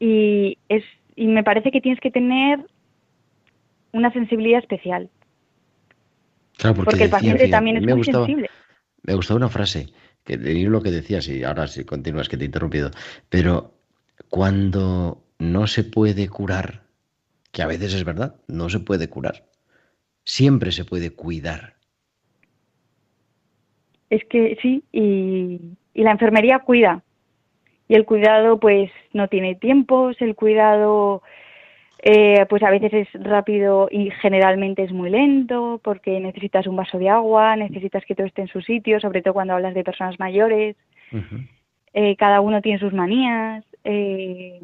[0.00, 0.82] Y, es,
[1.14, 2.60] y me parece que tienes que tener
[3.92, 5.08] una sensibilidad especial.
[6.74, 8.50] porque, el paciente también es muy sensible.
[9.02, 9.86] Me gustó una frase,
[10.24, 12.90] que de lo que decías, y ahora si continúas que te he interrumpido,
[13.28, 13.73] pero
[14.28, 16.82] cuando no se puede curar,
[17.52, 19.44] que a veces es verdad, no se puede curar,
[20.24, 21.74] siempre se puede cuidar.
[24.10, 25.60] Es que sí, y,
[25.94, 27.02] y la enfermería cuida.
[27.88, 31.22] Y el cuidado pues no tiene tiempos, el cuidado
[32.06, 36.98] eh, pues a veces es rápido y generalmente es muy lento porque necesitas un vaso
[36.98, 40.20] de agua, necesitas que todo esté en su sitio, sobre todo cuando hablas de personas
[40.20, 40.76] mayores.
[41.94, 43.64] Eh, cada uno tiene sus manías.
[43.84, 44.60] Eh,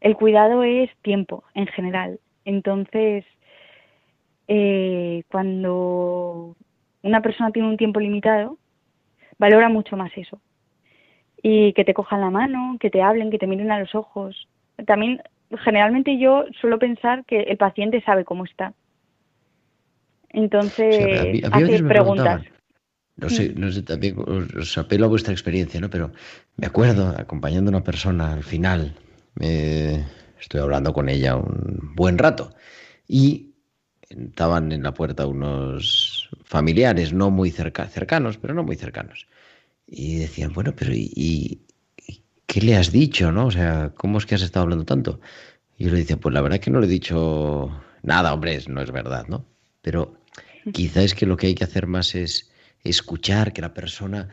[0.00, 2.20] el cuidado es tiempo en general.
[2.44, 3.24] Entonces,
[5.28, 6.56] cuando
[7.02, 8.56] una persona tiene un tiempo limitado,
[9.38, 10.40] valora mucho más eso.
[11.42, 14.48] Y que te cojan la mano, que te hablen, que te miren a los ojos.
[14.86, 15.20] También
[15.64, 18.72] generalmente yo suelo pensar que el paciente sabe cómo está.
[20.30, 22.42] Entonces, hace preguntas.
[23.18, 25.90] No sé, no sé, también os, apelo a vuestra experiencia, ¿no?
[25.90, 26.12] Pero
[26.56, 28.94] me acuerdo acompañando a una persona al final,
[29.40, 32.54] estoy hablando con ella un buen rato
[33.08, 33.54] y
[34.08, 39.26] estaban en la puerta unos familiares no muy cercanos, pero no muy cercanos.
[39.84, 41.62] Y decían, bueno, pero ¿y,
[42.46, 43.46] ¿qué le has dicho, no?
[43.46, 45.20] O sea, ¿cómo es que has estado hablando tanto?
[45.76, 47.70] Y yo le decía, pues la verdad es que no le he dicho
[48.02, 49.44] nada, hombre, no es verdad, ¿no?
[49.82, 50.20] Pero
[50.72, 52.50] quizá es que lo que hay que hacer más es
[52.84, 54.28] escuchar, que la persona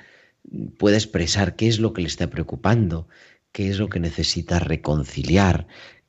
[0.77, 3.07] pueda expresar qué es lo que le está preocupando,
[3.51, 5.67] qué es lo que necesita reconciliar,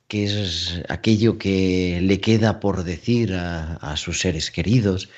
[0.09, 5.09] qué es aquello que le queda por decir a, sus seres queridos,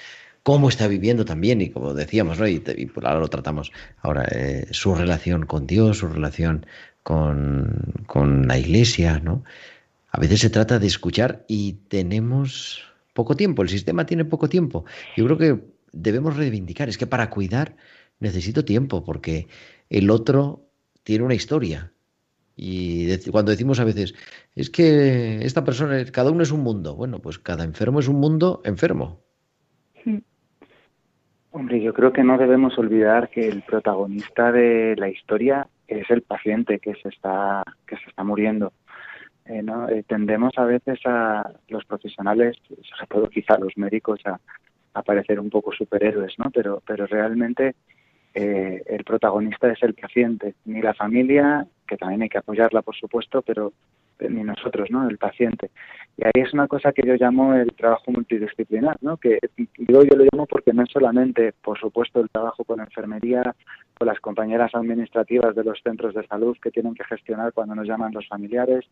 [0.43, 2.49] cómo está viviendo también, y como decíamos, ¿no?
[2.49, 6.65] y, por ahora lo tratamos ahora, eh, su relación con Dios, su relación
[7.03, 9.45] con, con la iglesia, ¿no?
[10.11, 14.85] A veces se trata de escuchar y tenemos poco tiempo, el sistema tiene poco tiempo.
[15.17, 17.77] Yo creo que debemos reivindicar, es que para cuidar
[18.21, 19.47] necesito tiempo, porque
[19.91, 20.67] el otro
[21.03, 21.93] tiene una historia.
[22.57, 24.15] Y cuando decimos a veces,
[24.57, 28.21] es que esta persona, cada uno es un mundo, bueno, pues cada enfermo es un
[28.21, 29.21] mundo enfermo.
[31.51, 36.23] Hombre, yo creo que no debemos olvidar que el protagonista de la historia es el
[36.23, 38.73] paciente que se está, que se está muriendo.
[39.47, 39.65] Eh.
[39.91, 44.39] Eh, tendemos a veces a los profesionales, sobre todo quizá los médicos, a,
[44.95, 46.51] a parecer un poco superhéroes, ¿no?
[46.51, 47.75] Pero, pero realmente
[48.35, 52.97] eh, el protagonista es el paciente, ni la familia, que también hay que apoyarla, por
[52.97, 53.73] supuesto, pero
[54.21, 55.09] ni nosotros, ¿no?
[55.09, 55.71] El paciente.
[56.17, 59.17] Y ahí es una cosa que yo llamo el trabajo multidisciplinar, ¿no?
[59.17, 63.55] Que digo yo lo llamo porque no es solamente, por supuesto, el trabajo con enfermería,
[63.97, 67.87] con las compañeras administrativas de los centros de salud que tienen que gestionar cuando nos
[67.87, 68.87] llaman los familiares,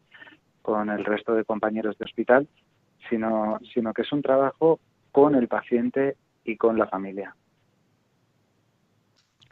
[0.63, 2.47] con el resto de compañeros de hospital,
[3.09, 4.79] sino, sino que es un trabajo
[5.16, 7.35] con el paciente y con la familia.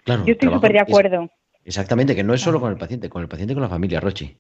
[0.04, 1.30] Claro, Yo estoy súper de acuerdo.
[1.64, 3.98] exactamente, que no es solo con el paciente, con el paciente y con la familia,
[3.98, 4.36] Rochi.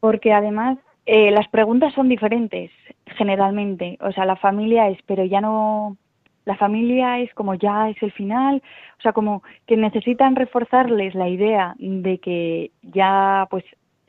[0.00, 2.70] Porque además eh, las preguntas son diferentes,
[3.18, 3.98] generalmente.
[4.00, 5.98] O sea, la familia es, pero ya no.
[6.46, 8.62] La familia es como ya es el final.
[9.00, 13.64] O sea, como que necesitan reforzarles la idea de que ya, pues,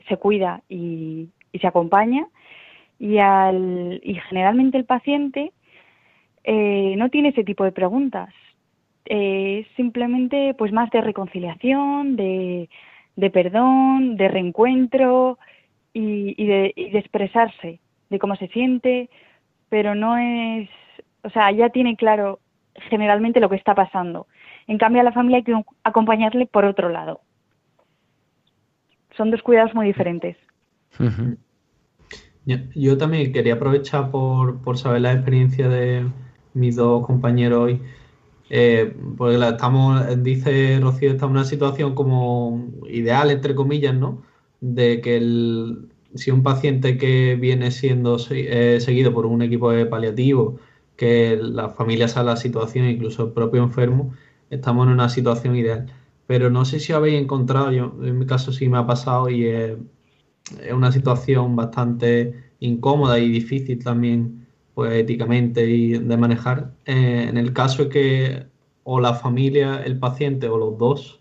[0.08, 2.26] se cuida y, y se acompaña
[2.98, 5.52] y, al, y generalmente el paciente
[6.44, 8.32] eh, no tiene ese tipo de preguntas.
[9.06, 12.68] Eh, es simplemente pues más de reconciliación, de,
[13.16, 15.38] de perdón, de reencuentro
[15.92, 17.80] y, y, de, y de expresarse
[18.10, 19.10] de cómo se siente,
[19.68, 20.68] pero no es,
[21.22, 22.40] o sea, ya tiene claro
[22.90, 24.26] generalmente lo que está pasando.
[24.66, 27.20] En cambio, a la familia hay que acompañarle por otro lado.
[29.16, 30.36] Son dos cuidados muy diferentes.
[32.74, 36.06] Yo también quería aprovechar por, saber la experiencia de
[36.54, 37.82] mis dos compañeros hoy.
[38.50, 44.22] Eh, porque la estamos, dice Rocío, estamos en una situación como ideal, entre comillas, ¿no?
[44.60, 49.86] De que el, si un paciente que viene siendo eh, seguido por un equipo de
[49.86, 50.58] paliativo,
[50.96, 54.14] que la familia sabe la situación, incluso el propio enfermo,
[54.50, 55.92] estamos en una situación ideal.
[56.26, 59.46] Pero no sé si habéis encontrado, yo en mi caso sí me ha pasado y
[59.46, 59.76] es
[60.72, 64.43] una situación bastante incómoda y difícil también
[64.74, 66.74] pues éticamente y de manejar.
[66.84, 68.46] Eh, en el caso que
[68.84, 71.20] o la familia, el paciente o los dos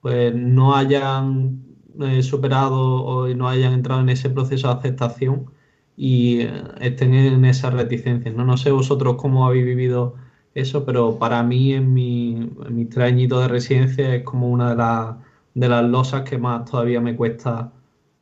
[0.00, 1.64] pues no hayan
[2.00, 5.50] eh, superado o no hayan entrado en ese proceso de aceptación
[5.96, 8.34] y eh, estén en esas reticencias.
[8.34, 8.44] ¿no?
[8.44, 10.14] no sé vosotros cómo habéis vivido
[10.54, 15.16] eso, pero para mí en, mi, en de residencia es como una de, las
[15.54, 17.72] de las losas que más todavía me cuesta.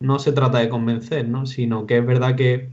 [0.01, 1.47] No se trata de convencer, ¿no?
[1.47, 2.71] sino que es verdad que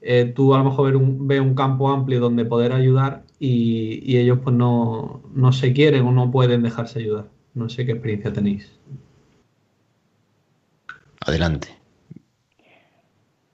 [0.00, 4.00] eh, tú a lo mejor ves un, ves un campo amplio donde poder ayudar y,
[4.04, 7.26] y ellos pues no, no se quieren o no pueden dejarse ayudar.
[7.54, 8.78] No sé qué experiencia tenéis.
[11.26, 11.68] Adelante.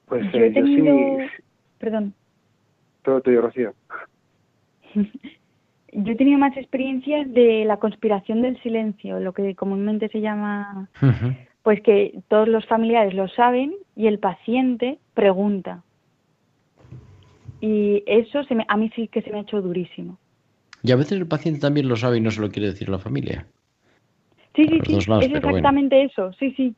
[0.06, 0.94] Pues Yo eh, yo tenido...
[0.94, 1.42] sí,
[1.78, 2.14] Perdón.
[3.02, 3.74] todo tuyo, Rocío.
[5.96, 10.88] Yo he tenido más experiencias de la conspiración del silencio, lo que comúnmente se llama,
[11.62, 15.84] pues que todos los familiares lo saben y el paciente pregunta.
[17.66, 20.18] Y eso se me- a mí sí que se me ha hecho durísimo.
[20.82, 22.92] Y a veces el paciente también lo sabe y no se lo quiere decir a
[22.92, 23.46] la familia.
[24.54, 25.48] Sí, sí, sí, lados, es bueno.
[25.48, 26.74] exactamente eso, sí, sí.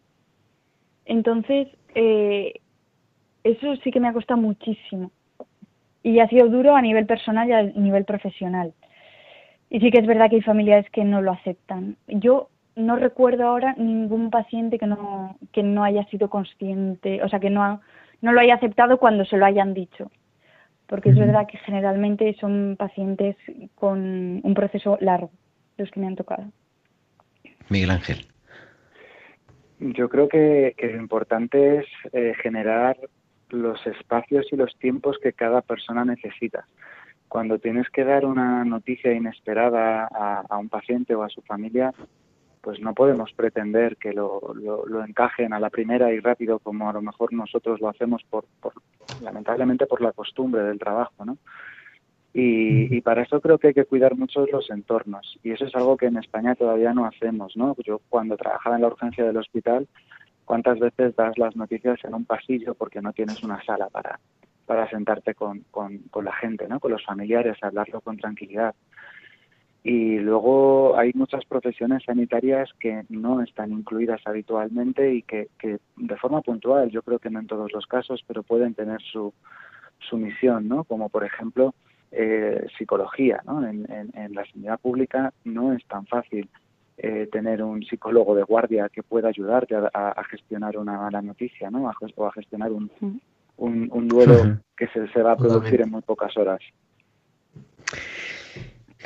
[1.05, 1.66] Entonces,
[1.97, 2.61] eh,
[3.43, 5.11] eso sí que me ha costado muchísimo.
[6.05, 8.72] Y ha sido duro a nivel personal y a nivel profesional.
[9.70, 11.97] Y sí que es verdad que hay familiares que no lo aceptan.
[12.07, 17.41] Yo no recuerdo ahora ningún paciente que no, que no haya sido consciente, o sea,
[17.41, 17.80] que no, ha-
[18.22, 20.12] no lo haya aceptado cuando se lo hayan dicho.
[20.87, 23.37] Porque es verdad que generalmente son pacientes
[23.74, 25.30] con un proceso largo,
[25.76, 26.45] los que me han tocado.
[27.68, 28.26] Miguel Ángel.
[29.80, 32.97] Yo creo que, que lo importante es eh, generar
[33.51, 36.66] los espacios y los tiempos que cada persona necesita.
[37.28, 41.93] Cuando tienes que dar una noticia inesperada a, a un paciente o a su familia,
[42.67, 46.91] pues no podemos pretender que lo, lo- lo encajen a la primera y rápido como
[46.91, 48.73] a lo mejor nosotros lo hacemos por, por
[49.23, 51.39] lamentablemente por la costumbre del trabajo, ¿no?
[52.35, 55.39] Y, y para eso creo que hay que cuidar mucho los entornos.
[55.45, 57.77] Y eso es algo que en España todavía no hacemos, ¿no?
[57.85, 59.87] Yo cuando trabajaba en la urgencia del hospital,
[60.45, 64.19] ¿cuántas veces das las noticias en un pasillo porque no tienes una sala para,
[64.67, 66.81] para sentarte con, con, con la gente, ¿no?
[66.81, 68.75] Con los familiares, hablarlo con tranquilidad.
[69.89, 76.16] Y luego hay muchas profesiones sanitarias que no están incluidas habitualmente y que, que de
[76.16, 79.32] forma puntual, yo creo que no en todos los casos, pero pueden tener su,
[80.09, 80.82] su misión, ¿no?
[80.82, 81.72] Como por ejemplo
[82.11, 83.64] eh, psicología, ¿no?
[83.64, 86.49] En, en, en la sanidad pública no es tan fácil
[86.99, 91.22] eh, tener un psicólogo de guardia que pueda ayudarte a, a- a gestionar una mala
[91.22, 91.89] noticia, ¿no?
[91.89, 92.91] A o a gestionar un,
[93.59, 94.43] un, un duelo
[94.76, 96.61] que se, se va a producir en muy pocas horas.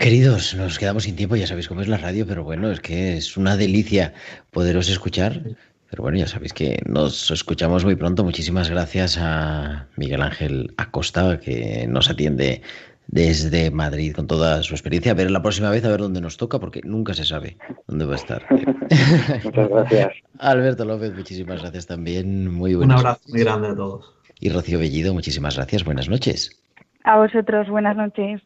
[0.00, 3.18] Queridos, nos quedamos sin tiempo, ya sabéis cómo es la radio, pero bueno, es que
[3.18, 4.14] es una delicia
[4.50, 5.42] poderos escuchar.
[5.90, 8.24] Pero bueno, ya sabéis que nos escuchamos muy pronto.
[8.24, 12.62] Muchísimas gracias a Miguel Ángel Acosta, que nos atiende
[13.08, 15.12] desde Madrid con toda su experiencia.
[15.12, 18.06] A ver la próxima vez, a ver dónde nos toca, porque nunca se sabe dónde
[18.06, 18.46] va a estar.
[19.44, 20.12] Muchas gracias.
[20.38, 22.50] Alberto López, muchísimas gracias también.
[22.50, 24.14] Muy Un buenas abrazo muy grande a todos.
[24.40, 25.84] Y Rocío Bellido, muchísimas gracias.
[25.84, 26.58] Buenas noches.
[27.04, 28.40] A vosotros, buenas noches.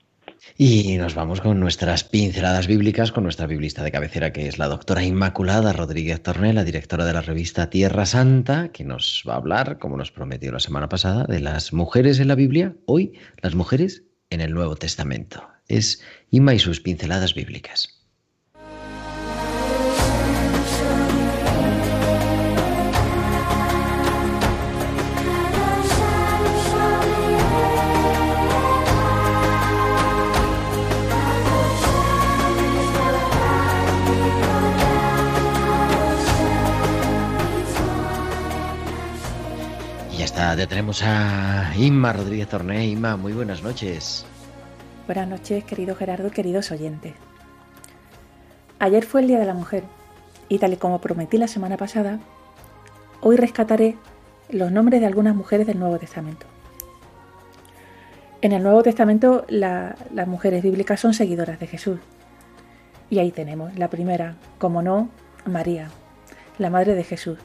[0.57, 4.69] Y nos vamos con nuestras pinceladas bíblicas, con nuestra biblista de cabecera, que es la
[4.69, 9.39] doctora Inmaculada Rodríguez Torné, la directora de la revista Tierra Santa, que nos va a
[9.39, 13.55] hablar, como nos prometió la semana pasada, de las mujeres en la Biblia, hoy las
[13.55, 15.49] mujeres en el Nuevo Testamento.
[15.67, 18.04] Es Inma y sus pinceladas bíblicas.
[40.57, 42.87] Ya tenemos a Inma Rodríguez Torné.
[42.87, 44.25] Inma, muy buenas noches.
[45.07, 47.15] Buenas noches, querido Gerardo queridos oyentes.
[48.79, 49.85] Ayer fue el Día de la Mujer
[50.49, 52.19] y tal y como prometí la semana pasada,
[53.21, 53.97] hoy rescataré
[54.51, 56.47] los nombres de algunas mujeres del Nuevo Testamento.
[58.41, 61.99] En el Nuevo Testamento la- las mujeres bíblicas son seguidoras de Jesús.
[63.11, 65.09] Y ahí tenemos la primera, como no,
[65.47, 65.89] María,
[66.59, 67.39] la madre de Jesús.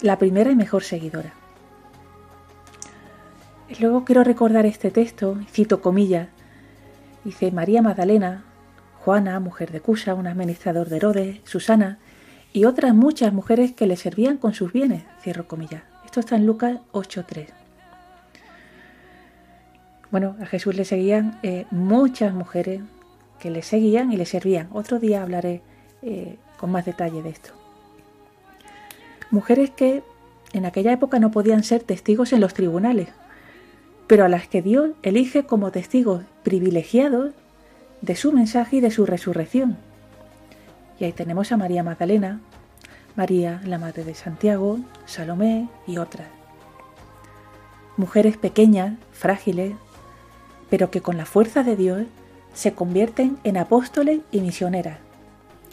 [0.00, 1.32] La primera y mejor seguidora.
[3.80, 6.28] Luego quiero recordar este texto, cito comillas,
[7.24, 8.44] dice María Magdalena,
[8.98, 11.98] Juana, mujer de Cusa, un administrador de Herodes, Susana
[12.52, 15.82] y otras muchas mujeres que le servían con sus bienes, cierro comillas.
[16.04, 17.46] Esto está en Lucas 8.3.
[20.10, 22.82] Bueno, a Jesús le seguían eh, muchas mujeres
[23.38, 24.68] que le seguían y le servían.
[24.72, 25.62] Otro día hablaré
[26.02, 27.50] eh, con más detalle de esto.
[29.30, 30.02] Mujeres que
[30.52, 33.08] en aquella época no podían ser testigos en los tribunales,
[34.06, 37.32] pero a las que Dios elige como testigos privilegiados
[38.00, 39.78] de su mensaje y de su resurrección.
[40.98, 42.40] Y ahí tenemos a María Magdalena,
[43.16, 46.28] María, la Madre de Santiago, Salomé y otras.
[47.96, 49.74] Mujeres pequeñas, frágiles,
[50.70, 52.02] pero que con la fuerza de Dios
[52.54, 54.98] se convierten en apóstoles y misioneras,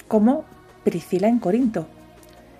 [0.07, 0.45] como
[0.83, 1.87] Priscila en Corinto,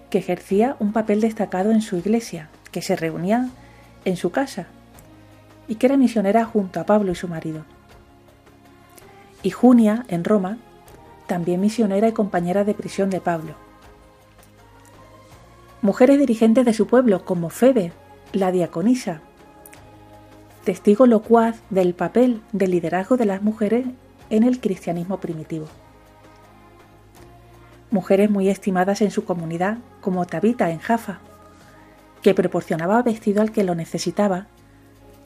[0.09, 3.49] que ejercía un papel destacado en su iglesia, que se reunía
[4.05, 4.67] en su casa
[5.69, 7.63] y que era misionera junto a Pablo y su marido.
[9.43, 10.57] Y Junia, en Roma,
[11.27, 13.53] también misionera y compañera de prisión de Pablo.
[15.81, 17.93] Mujeres dirigentes de su pueblo como Febe,
[18.33, 19.21] la diaconisa,
[20.65, 23.85] testigo locuaz del papel de liderazgo de las mujeres
[24.29, 25.67] en el cristianismo primitivo.
[27.91, 31.19] Mujeres muy estimadas en su comunidad, como Tabita en Jaffa,
[32.21, 34.47] que proporcionaba vestido al que lo necesitaba,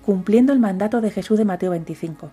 [0.05, 2.29] cumpliendo el mandato de Jesús de Mateo 25.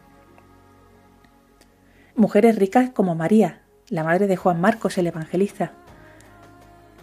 [2.17, 5.73] Mujeres ricas como María, la madre de Juan Marcos el Evangelista,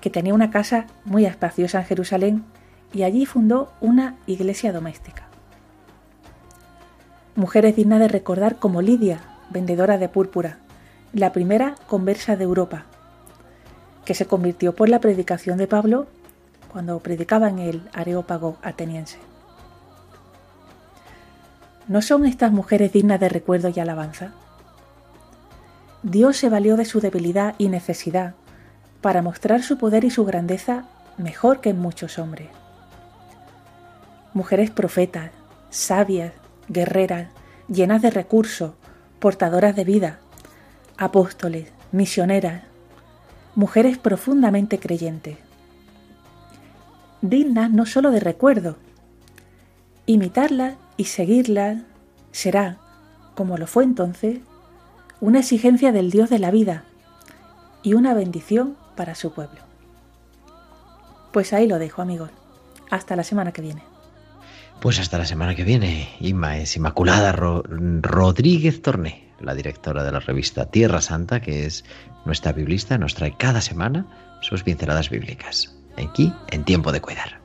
[0.02, 2.44] que tenía una casa muy espaciosa en Jerusalén
[2.94, 5.28] y allí fundó una iglesia doméstica.
[7.36, 10.58] Mujeres dignas de recordar como Lidia, vendedora de púrpura,
[11.14, 12.86] la primera conversa de Europa,
[14.06, 16.08] que se convirtió por la predicación de Pablo
[16.72, 19.27] cuando predicaba en el Areópago ateniense.
[21.88, 24.34] ¿No son estas mujeres dignas de recuerdo y alabanza?
[26.04, 28.36] Dios se valió de su debilidad y necesidad
[29.00, 30.86] para mostrar su poder y su grandeza
[31.18, 32.50] mejor que en muchos hombres.
[34.34, 35.32] Mujeres profetas,
[35.70, 36.34] sabias,
[36.68, 37.30] guerreras,
[37.70, 38.74] llenas de recursos,
[39.20, 40.20] portadoras de vida,
[40.98, 42.64] apóstoles, misioneras,
[43.56, 45.38] mujeres profundamente creyentes.
[47.22, 48.76] Dignas no solo de recuerdo.
[50.06, 51.84] Imitarlas y seguirlas
[52.32, 52.80] será,
[53.36, 54.40] como lo fue entonces,
[55.22, 56.84] una exigencia del Dios de la vida
[57.84, 59.62] y una bendición para su pueblo.
[61.32, 62.32] Pues ahí lo dejo, amigos.
[62.90, 63.84] Hasta la semana que viene.
[64.82, 66.10] Pues hasta la semana que viene.
[66.20, 71.84] Inma es Inmaculada Rodríguez Torné, la directora de la revista Tierra Santa, que es
[72.26, 74.06] nuestra biblista, nos trae cada semana
[74.42, 75.76] sus pinceladas bíblicas.
[75.98, 77.37] Aquí, en tiempo de cuidar.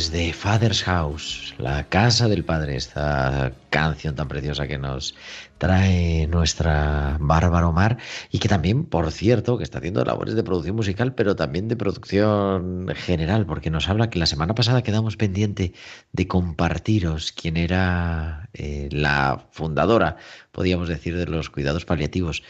[0.00, 5.14] Es de Father's House, la casa del padre, esta canción tan preciosa que nos
[5.58, 7.98] trae nuestra Bárbara Omar
[8.30, 11.76] y que también, por cierto, que está haciendo labores de producción musical, pero también de
[11.76, 15.74] producción general, porque nos habla que la semana pasada quedamos pendiente
[16.12, 20.16] de compartiros quién era eh, la fundadora,
[20.50, 22.42] podríamos decir, de los cuidados paliativos,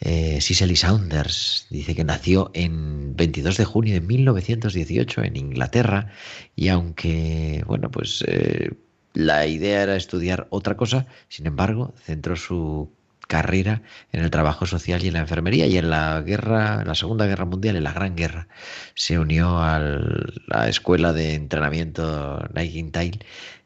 [0.00, 1.66] eh, Cicely Saunders.
[1.70, 6.12] Dice que nació en 22 de junio de 1918 en Inglaterra
[6.56, 8.24] y aunque, bueno, pues...
[8.26, 8.70] Eh,
[9.14, 12.92] la idea era estudiar otra cosa, sin embargo, centró su
[13.26, 13.82] carrera
[14.12, 17.44] en el trabajo social y en la enfermería y en la guerra, la Segunda Guerra
[17.44, 18.48] Mundial, en la Gran Guerra,
[18.94, 23.20] se unió a la escuela de entrenamiento Nightingale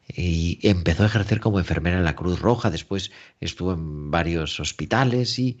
[0.07, 5.39] y empezó a ejercer como enfermera en la Cruz Roja, después estuvo en varios hospitales
[5.39, 5.59] y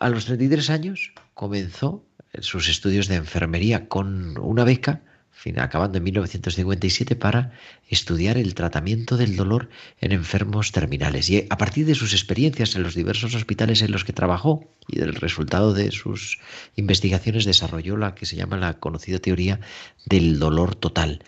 [0.00, 2.04] a los 33 años comenzó
[2.40, 5.02] sus estudios de enfermería con una beca
[5.56, 7.52] acabando en 1957, para
[7.88, 9.68] estudiar el tratamiento del dolor
[10.00, 11.28] en enfermos terminales.
[11.28, 14.98] Y a partir de sus experiencias en los diversos hospitales en los que trabajó y
[14.98, 16.38] del resultado de sus
[16.76, 19.60] investigaciones desarrolló la que se llama la conocida teoría
[20.06, 21.22] del dolor total.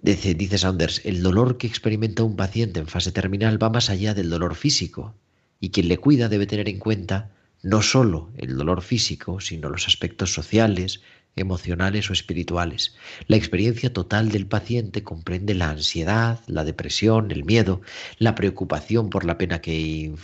[0.00, 4.14] Dice, dice Saunders, el dolor que experimenta un paciente en fase terminal va más allá
[4.14, 5.14] del dolor físico
[5.60, 7.30] y quien le cuida debe tener en cuenta
[7.62, 11.00] no solo el dolor físico, sino los aspectos sociales,
[11.36, 12.94] emocionales o espirituales.
[13.26, 17.80] La experiencia total del paciente comprende la ansiedad, la depresión, el miedo,
[18.18, 20.14] la preocupación por la pena que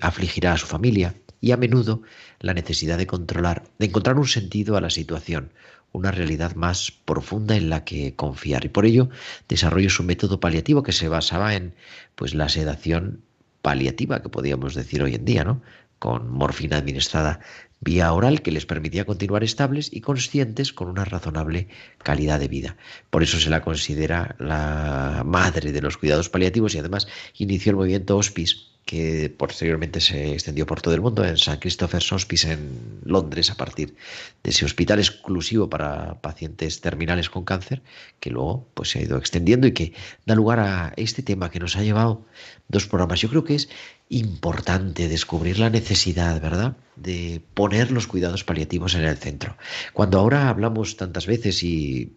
[0.00, 2.02] afligirá a su familia y a menudo
[2.40, 5.52] la necesidad de controlar, de encontrar un sentido a la situación,
[5.92, 8.64] una realidad más profunda en la que confiar.
[8.64, 9.08] Y por ello
[9.48, 11.74] desarrolló su método paliativo que se basaba en
[12.16, 13.22] pues la sedación
[13.62, 15.62] paliativa que podríamos decir hoy en día, ¿no?
[15.98, 17.40] Con morfina administrada
[17.80, 21.68] vía oral que les permitía continuar estables y conscientes con una razonable
[21.98, 22.76] calidad de vida.
[23.10, 27.76] Por eso se la considera la madre de los cuidados paliativos y además inició el
[27.76, 31.58] movimiento Hospice que posteriormente se extendió por todo el mundo en St.
[31.58, 33.96] Christopher's Hospice en Londres a partir
[34.42, 37.82] de ese hospital exclusivo para pacientes terminales con cáncer
[38.20, 39.94] que luego pues se ha ido extendiendo y que
[40.26, 42.26] da lugar a este tema que nos ha llevado
[42.68, 43.20] dos programas.
[43.20, 43.70] Yo creo que es
[44.08, 49.56] importante descubrir la necesidad, ¿verdad?, de poner los cuidados paliativos en el centro.
[49.92, 52.12] Cuando ahora hablamos tantas veces y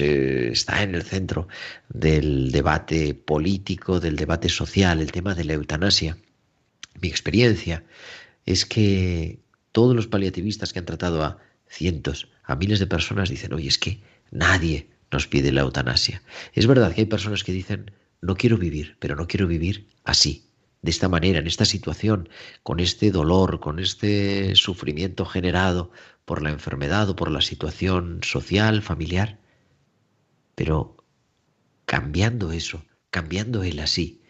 [0.00, 1.48] está en el centro
[1.88, 6.18] del debate político, del debate social, el tema de la eutanasia.
[7.00, 7.84] Mi experiencia
[8.46, 9.38] es que
[9.72, 13.78] todos los paliativistas que han tratado a cientos, a miles de personas dicen, oye, es
[13.78, 16.22] que nadie nos pide la eutanasia.
[16.52, 20.45] Es verdad que hay personas que dicen, no quiero vivir, pero no quiero vivir así,
[20.82, 22.28] de esta manera, en esta situación,
[22.62, 25.90] con este dolor, con este sufrimiento generado
[26.24, 29.38] por la enfermedad o por la situación social, familiar.
[30.54, 30.96] Pero
[31.86, 34.22] cambiando eso, cambiando él así,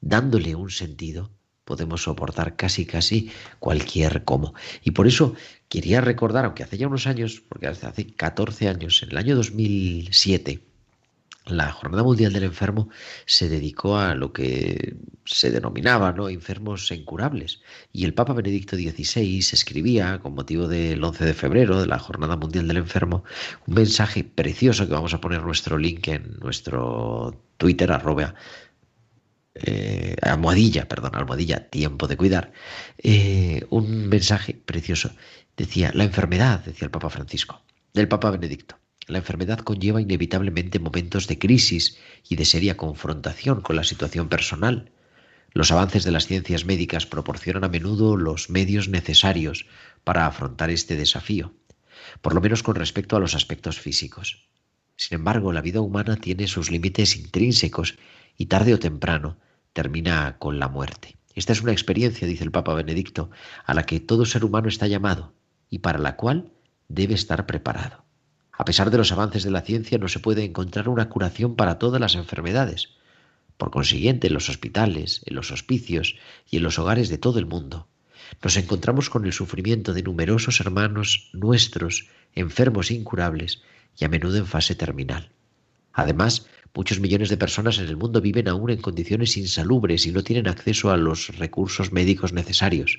[0.00, 1.30] dándole un sentido,
[1.64, 4.54] podemos soportar casi casi cualquier cómo.
[4.82, 5.34] Y por eso
[5.68, 10.69] quería recordar, aunque hace ya unos años, porque hace 14 años, en el año 2007,
[11.50, 12.88] la Jornada Mundial del Enfermo
[13.26, 16.28] se dedicó a lo que se denominaba ¿no?
[16.28, 17.60] enfermos incurables.
[17.92, 22.36] Y el Papa Benedicto XVI escribía, con motivo del 11 de febrero, de la Jornada
[22.36, 23.24] Mundial del Enfermo,
[23.66, 28.34] un mensaje precioso que vamos a poner nuestro link en nuestro Twitter, arroba,
[29.54, 32.52] eh, almohadilla, perdón, almohadilla, tiempo de cuidar.
[32.98, 35.12] Eh, un mensaje precioso.
[35.56, 38.79] Decía, la enfermedad, decía el Papa Francisco, del Papa Benedicto
[39.10, 41.98] la enfermedad conlleva inevitablemente momentos de crisis
[42.28, 44.92] y de seria confrontación con la situación personal.
[45.52, 49.66] Los avances de las ciencias médicas proporcionan a menudo los medios necesarios
[50.04, 51.52] para afrontar este desafío,
[52.20, 54.48] por lo menos con respecto a los aspectos físicos.
[54.96, 57.96] Sin embargo, la vida humana tiene sus límites intrínsecos
[58.36, 59.38] y tarde o temprano
[59.72, 61.16] termina con la muerte.
[61.34, 63.30] Esta es una experiencia, dice el Papa Benedicto,
[63.64, 65.32] a la que todo ser humano está llamado
[65.68, 66.52] y para la cual
[66.88, 68.04] debe estar preparado.
[68.60, 71.78] A pesar de los avances de la ciencia, no se puede encontrar una curación para
[71.78, 72.90] todas las enfermedades.
[73.56, 76.16] Por consiguiente, en los hospitales, en los hospicios
[76.50, 77.88] y en los hogares de todo el mundo,
[78.44, 83.62] nos encontramos con el sufrimiento de numerosos hermanos nuestros, enfermos incurables
[83.96, 85.30] y a menudo en fase terminal.
[85.94, 90.22] Además, muchos millones de personas en el mundo viven aún en condiciones insalubres y no
[90.22, 92.98] tienen acceso a los recursos médicos necesarios,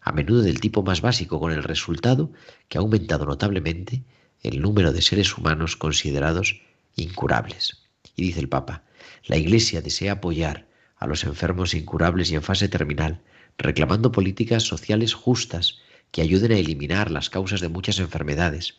[0.00, 2.32] a menudo del tipo más básico, con el resultado
[2.68, 4.02] que ha aumentado notablemente
[4.42, 6.60] el número de seres humanos considerados
[6.96, 7.82] incurables.
[8.16, 8.84] Y dice el Papa,
[9.26, 10.66] la Iglesia desea apoyar
[10.96, 13.20] a los enfermos incurables y en fase terminal,
[13.56, 15.78] reclamando políticas sociales justas
[16.10, 18.76] que ayuden a eliminar las causas de muchas enfermedades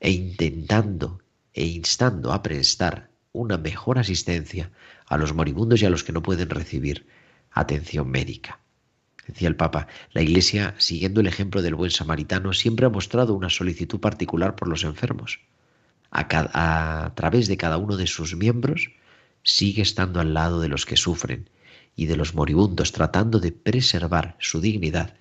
[0.00, 1.20] e intentando
[1.52, 4.70] e instando a prestar una mejor asistencia
[5.06, 7.06] a los moribundos y a los que no pueden recibir
[7.50, 8.60] atención médica.
[9.28, 13.50] Decía el Papa, la Iglesia, siguiendo el ejemplo del buen samaritano, siempre ha mostrado una
[13.50, 15.40] solicitud particular por los enfermos.
[16.10, 18.90] A, a, través de cada uno de sus miembros,
[19.42, 21.50] sigue estando al lado de los que sufren
[21.94, 25.14] y de los moribundos, tratando de preservar su dignidad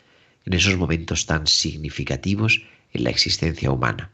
[0.46, 4.12] en esos momentos tan significativos en la existencia humana.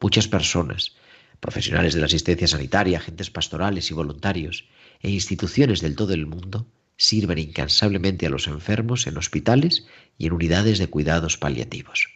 [0.00, 0.96] Muchas personas,
[1.38, 4.64] profesionales de la asistencia sanitaria, agentes pastorales y voluntarios,
[5.00, 6.66] e instituciones del todo el mundo,
[6.98, 9.86] sirven incansablemente a los enfermos en hospitales
[10.18, 12.08] y en unidades de cuidados paliativos.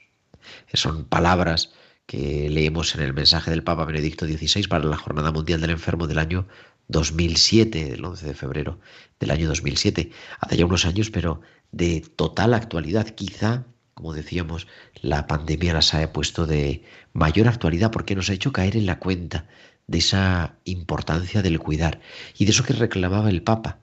[0.74, 1.72] Son palabras
[2.04, 6.06] que leemos en el mensaje del Papa Benedicto XVI para la Jornada Mundial del Enfermo
[6.06, 6.46] del año
[6.88, 8.80] 2007, el 11 de febrero
[9.20, 10.10] del año 2007.
[10.40, 13.08] Hace ya unos años, pero de total actualidad.
[13.08, 13.64] Quizá,
[13.94, 14.66] como decíamos,
[15.00, 18.98] la pandemia las ha puesto de mayor actualidad porque nos ha hecho caer en la
[18.98, 19.46] cuenta
[19.86, 22.00] de esa importancia del cuidar
[22.36, 23.78] y de eso que reclamaba el Papa,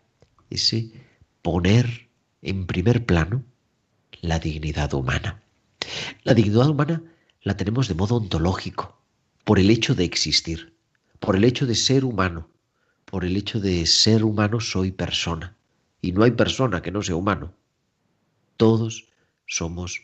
[0.50, 0.92] ese
[1.42, 2.10] poner
[2.42, 3.44] en primer plano
[4.22, 5.42] la dignidad humana.
[6.24, 7.04] La dignidad humana
[7.42, 9.02] la tenemos de modo ontológico,
[9.44, 10.76] por el hecho de existir,
[11.20, 12.50] por el hecho de ser humano,
[13.06, 15.56] por el hecho de ser humano soy persona,
[16.02, 17.54] y no hay persona que no sea humano.
[18.58, 19.08] Todos
[19.48, 20.02] somos,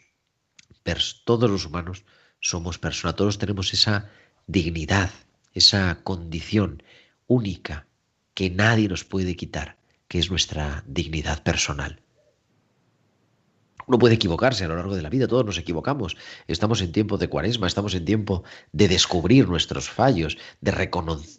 [1.26, 2.04] todos los humanos
[2.40, 4.10] somos personas, todos tenemos esa
[4.48, 5.12] dignidad,
[5.54, 6.82] esa condición
[7.28, 7.88] única
[8.34, 9.78] que nadie nos puede quitar
[10.08, 12.02] que es nuestra dignidad personal.
[13.88, 16.18] Uno puede equivocarse a lo largo de la vida, todos nos equivocamos.
[16.48, 20.72] Estamos en tiempo de cuaresma, estamos en tiempo de descubrir nuestros fallos, de,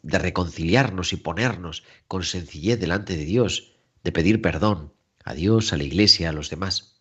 [0.02, 3.72] de, reconciliarnos y ponernos con sencillez delante de Dios,
[4.04, 4.92] de pedir perdón
[5.24, 7.00] a Dios, a la iglesia, a los demás.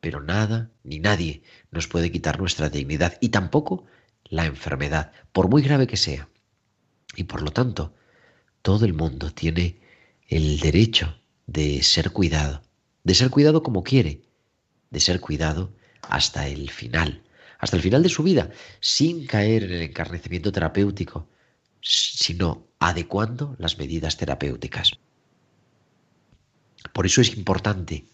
[0.00, 3.84] Pero nada ni nadie nos puede quitar nuestra dignidad y tampoco
[4.24, 6.28] la enfermedad, por muy grave que sea.
[7.14, 7.94] Y por lo tanto,
[8.62, 9.80] todo el mundo tiene
[10.28, 12.62] el derecho de ser cuidado,
[13.04, 14.22] de ser cuidado como quiere,
[14.90, 15.72] de ser cuidado
[16.02, 17.22] hasta el final,
[17.58, 18.50] hasta el final de su vida,
[18.80, 21.28] sin caer en el encarnecimiento terapéutico,
[21.80, 24.92] sino adecuando las medidas terapéuticas.
[26.92, 28.06] Por eso es importante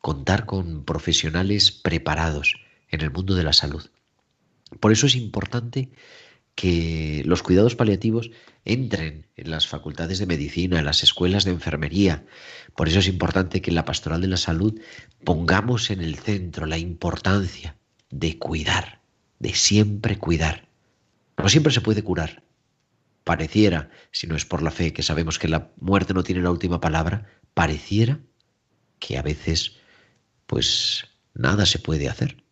[0.00, 2.54] contar con profesionales preparados
[2.90, 3.90] en el mundo de la salud.
[4.80, 5.90] Por eso es importante
[6.58, 8.32] que los cuidados paliativos
[8.64, 12.26] entren en las facultades de medicina, en las escuelas de enfermería.
[12.74, 14.80] Por eso es importante que en la pastoral de la salud
[15.22, 17.76] pongamos en el centro la importancia
[18.10, 19.00] de cuidar,
[19.38, 20.66] de siempre cuidar.
[21.36, 22.42] No siempre se puede curar.
[23.22, 26.50] Pareciera, si no es por la fe, que sabemos que la muerte no tiene la
[26.50, 28.18] última palabra, pareciera
[28.98, 29.76] que a veces,
[30.48, 31.04] pues,
[31.34, 32.42] nada se puede hacer.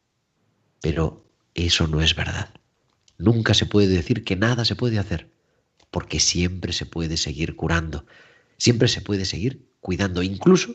[0.80, 2.55] Pero eso no es verdad.
[3.18, 5.30] Nunca se puede decir que nada se puede hacer,
[5.90, 8.04] porque siempre se puede seguir curando,
[8.58, 10.74] siempre se puede seguir cuidando, incluso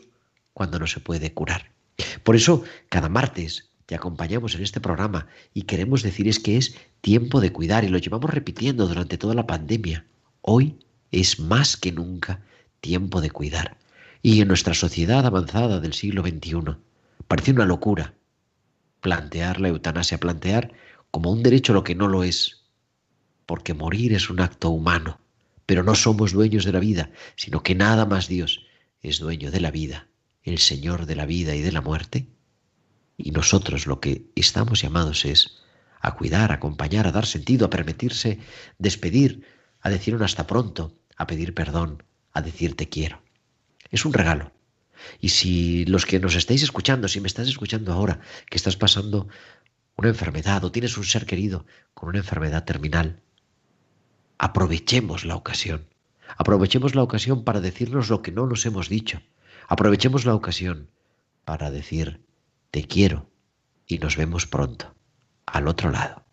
[0.52, 1.70] cuando no se puede curar.
[2.24, 6.76] Por eso, cada martes te acompañamos en este programa y queremos decir es que es
[7.00, 10.06] tiempo de cuidar y lo llevamos repitiendo durante toda la pandemia.
[10.40, 10.78] Hoy
[11.10, 12.40] es más que nunca
[12.80, 13.76] tiempo de cuidar.
[14.22, 16.76] Y en nuestra sociedad avanzada del siglo XXI
[17.28, 18.14] parece una locura
[19.00, 20.72] plantear la eutanasia, plantear
[21.12, 22.64] como un derecho lo que no lo es,
[23.46, 25.20] porque morir es un acto humano,
[25.66, 28.66] pero no somos dueños de la vida, sino que nada más Dios
[29.02, 30.08] es dueño de la vida,
[30.42, 32.28] el Señor de la vida y de la muerte,
[33.18, 35.62] y nosotros lo que estamos llamados es
[36.00, 38.40] a cuidar, a acompañar, a dar sentido, a permitirse
[38.78, 39.46] despedir,
[39.82, 42.02] a decir un hasta pronto, a pedir perdón,
[42.32, 43.22] a decir te quiero.
[43.90, 44.50] Es un regalo.
[45.20, 49.28] Y si los que nos estáis escuchando, si me estás escuchando ahora, que estás pasando
[49.96, 53.22] una enfermedad o tienes un ser querido con una enfermedad terminal,
[54.38, 55.86] aprovechemos la ocasión.
[56.36, 59.20] Aprovechemos la ocasión para decirnos lo que no nos hemos dicho.
[59.68, 60.88] Aprovechemos la ocasión
[61.44, 62.24] para decir,
[62.70, 63.30] te quiero
[63.86, 64.94] y nos vemos pronto,
[65.46, 66.24] al otro lado.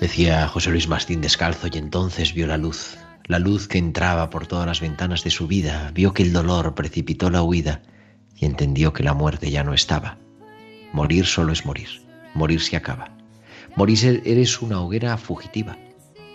[0.00, 2.96] Decía José Luis Mastín descalzo y entonces vio la luz,
[3.26, 6.74] la luz que entraba por todas las ventanas de su vida, vio que el dolor
[6.74, 7.82] precipitó la huida
[8.34, 10.16] y entendió que la muerte ya no estaba.
[10.94, 11.88] Morir solo es morir,
[12.32, 13.10] morir se acaba.
[13.76, 15.76] Morir eres una hoguera fugitiva,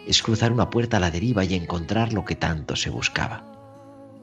[0.06, 3.44] es cruzar una puerta a la deriva y encontrar lo que tanto se buscaba.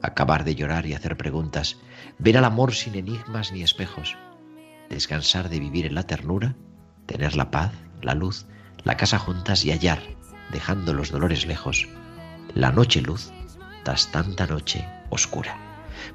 [0.01, 1.77] Acabar de llorar y hacer preguntas,
[2.17, 4.15] ver al amor sin enigmas ni espejos,
[4.89, 6.55] descansar de vivir en la ternura,
[7.07, 8.45] tener la paz, la luz,
[8.83, 10.01] la casa juntas y hallar,
[10.51, 11.87] dejando los dolores lejos,
[12.55, 13.31] la noche luz
[13.83, 15.57] tras tanta noche oscura.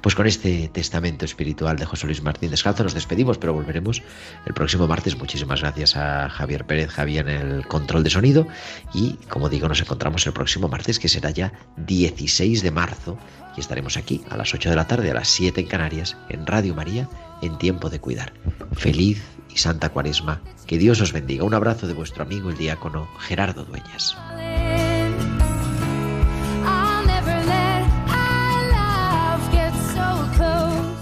[0.01, 4.01] Pues con este testamento espiritual de José Luis Martín Descalzo nos despedimos, pero volveremos
[4.45, 5.17] el próximo martes.
[5.17, 8.47] Muchísimas gracias a Javier Pérez, Javier en el control de sonido.
[8.93, 13.17] Y como digo, nos encontramos el próximo martes, que será ya 16 de marzo.
[13.57, 16.45] Y estaremos aquí a las 8 de la tarde, a las 7 en Canarias, en
[16.45, 17.09] Radio María,
[17.41, 18.31] en Tiempo de Cuidar.
[18.73, 20.41] Feliz y Santa Cuaresma.
[20.67, 21.43] Que Dios os bendiga.
[21.43, 24.15] Un abrazo de vuestro amigo el diácono Gerardo Dueñas.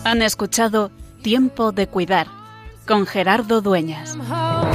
[0.04, 0.90] Han escuchado
[1.22, 2.28] Tiempo de Cuidar
[2.88, 4.16] con Gerardo Dueñas.
[4.16, 4.67] I'm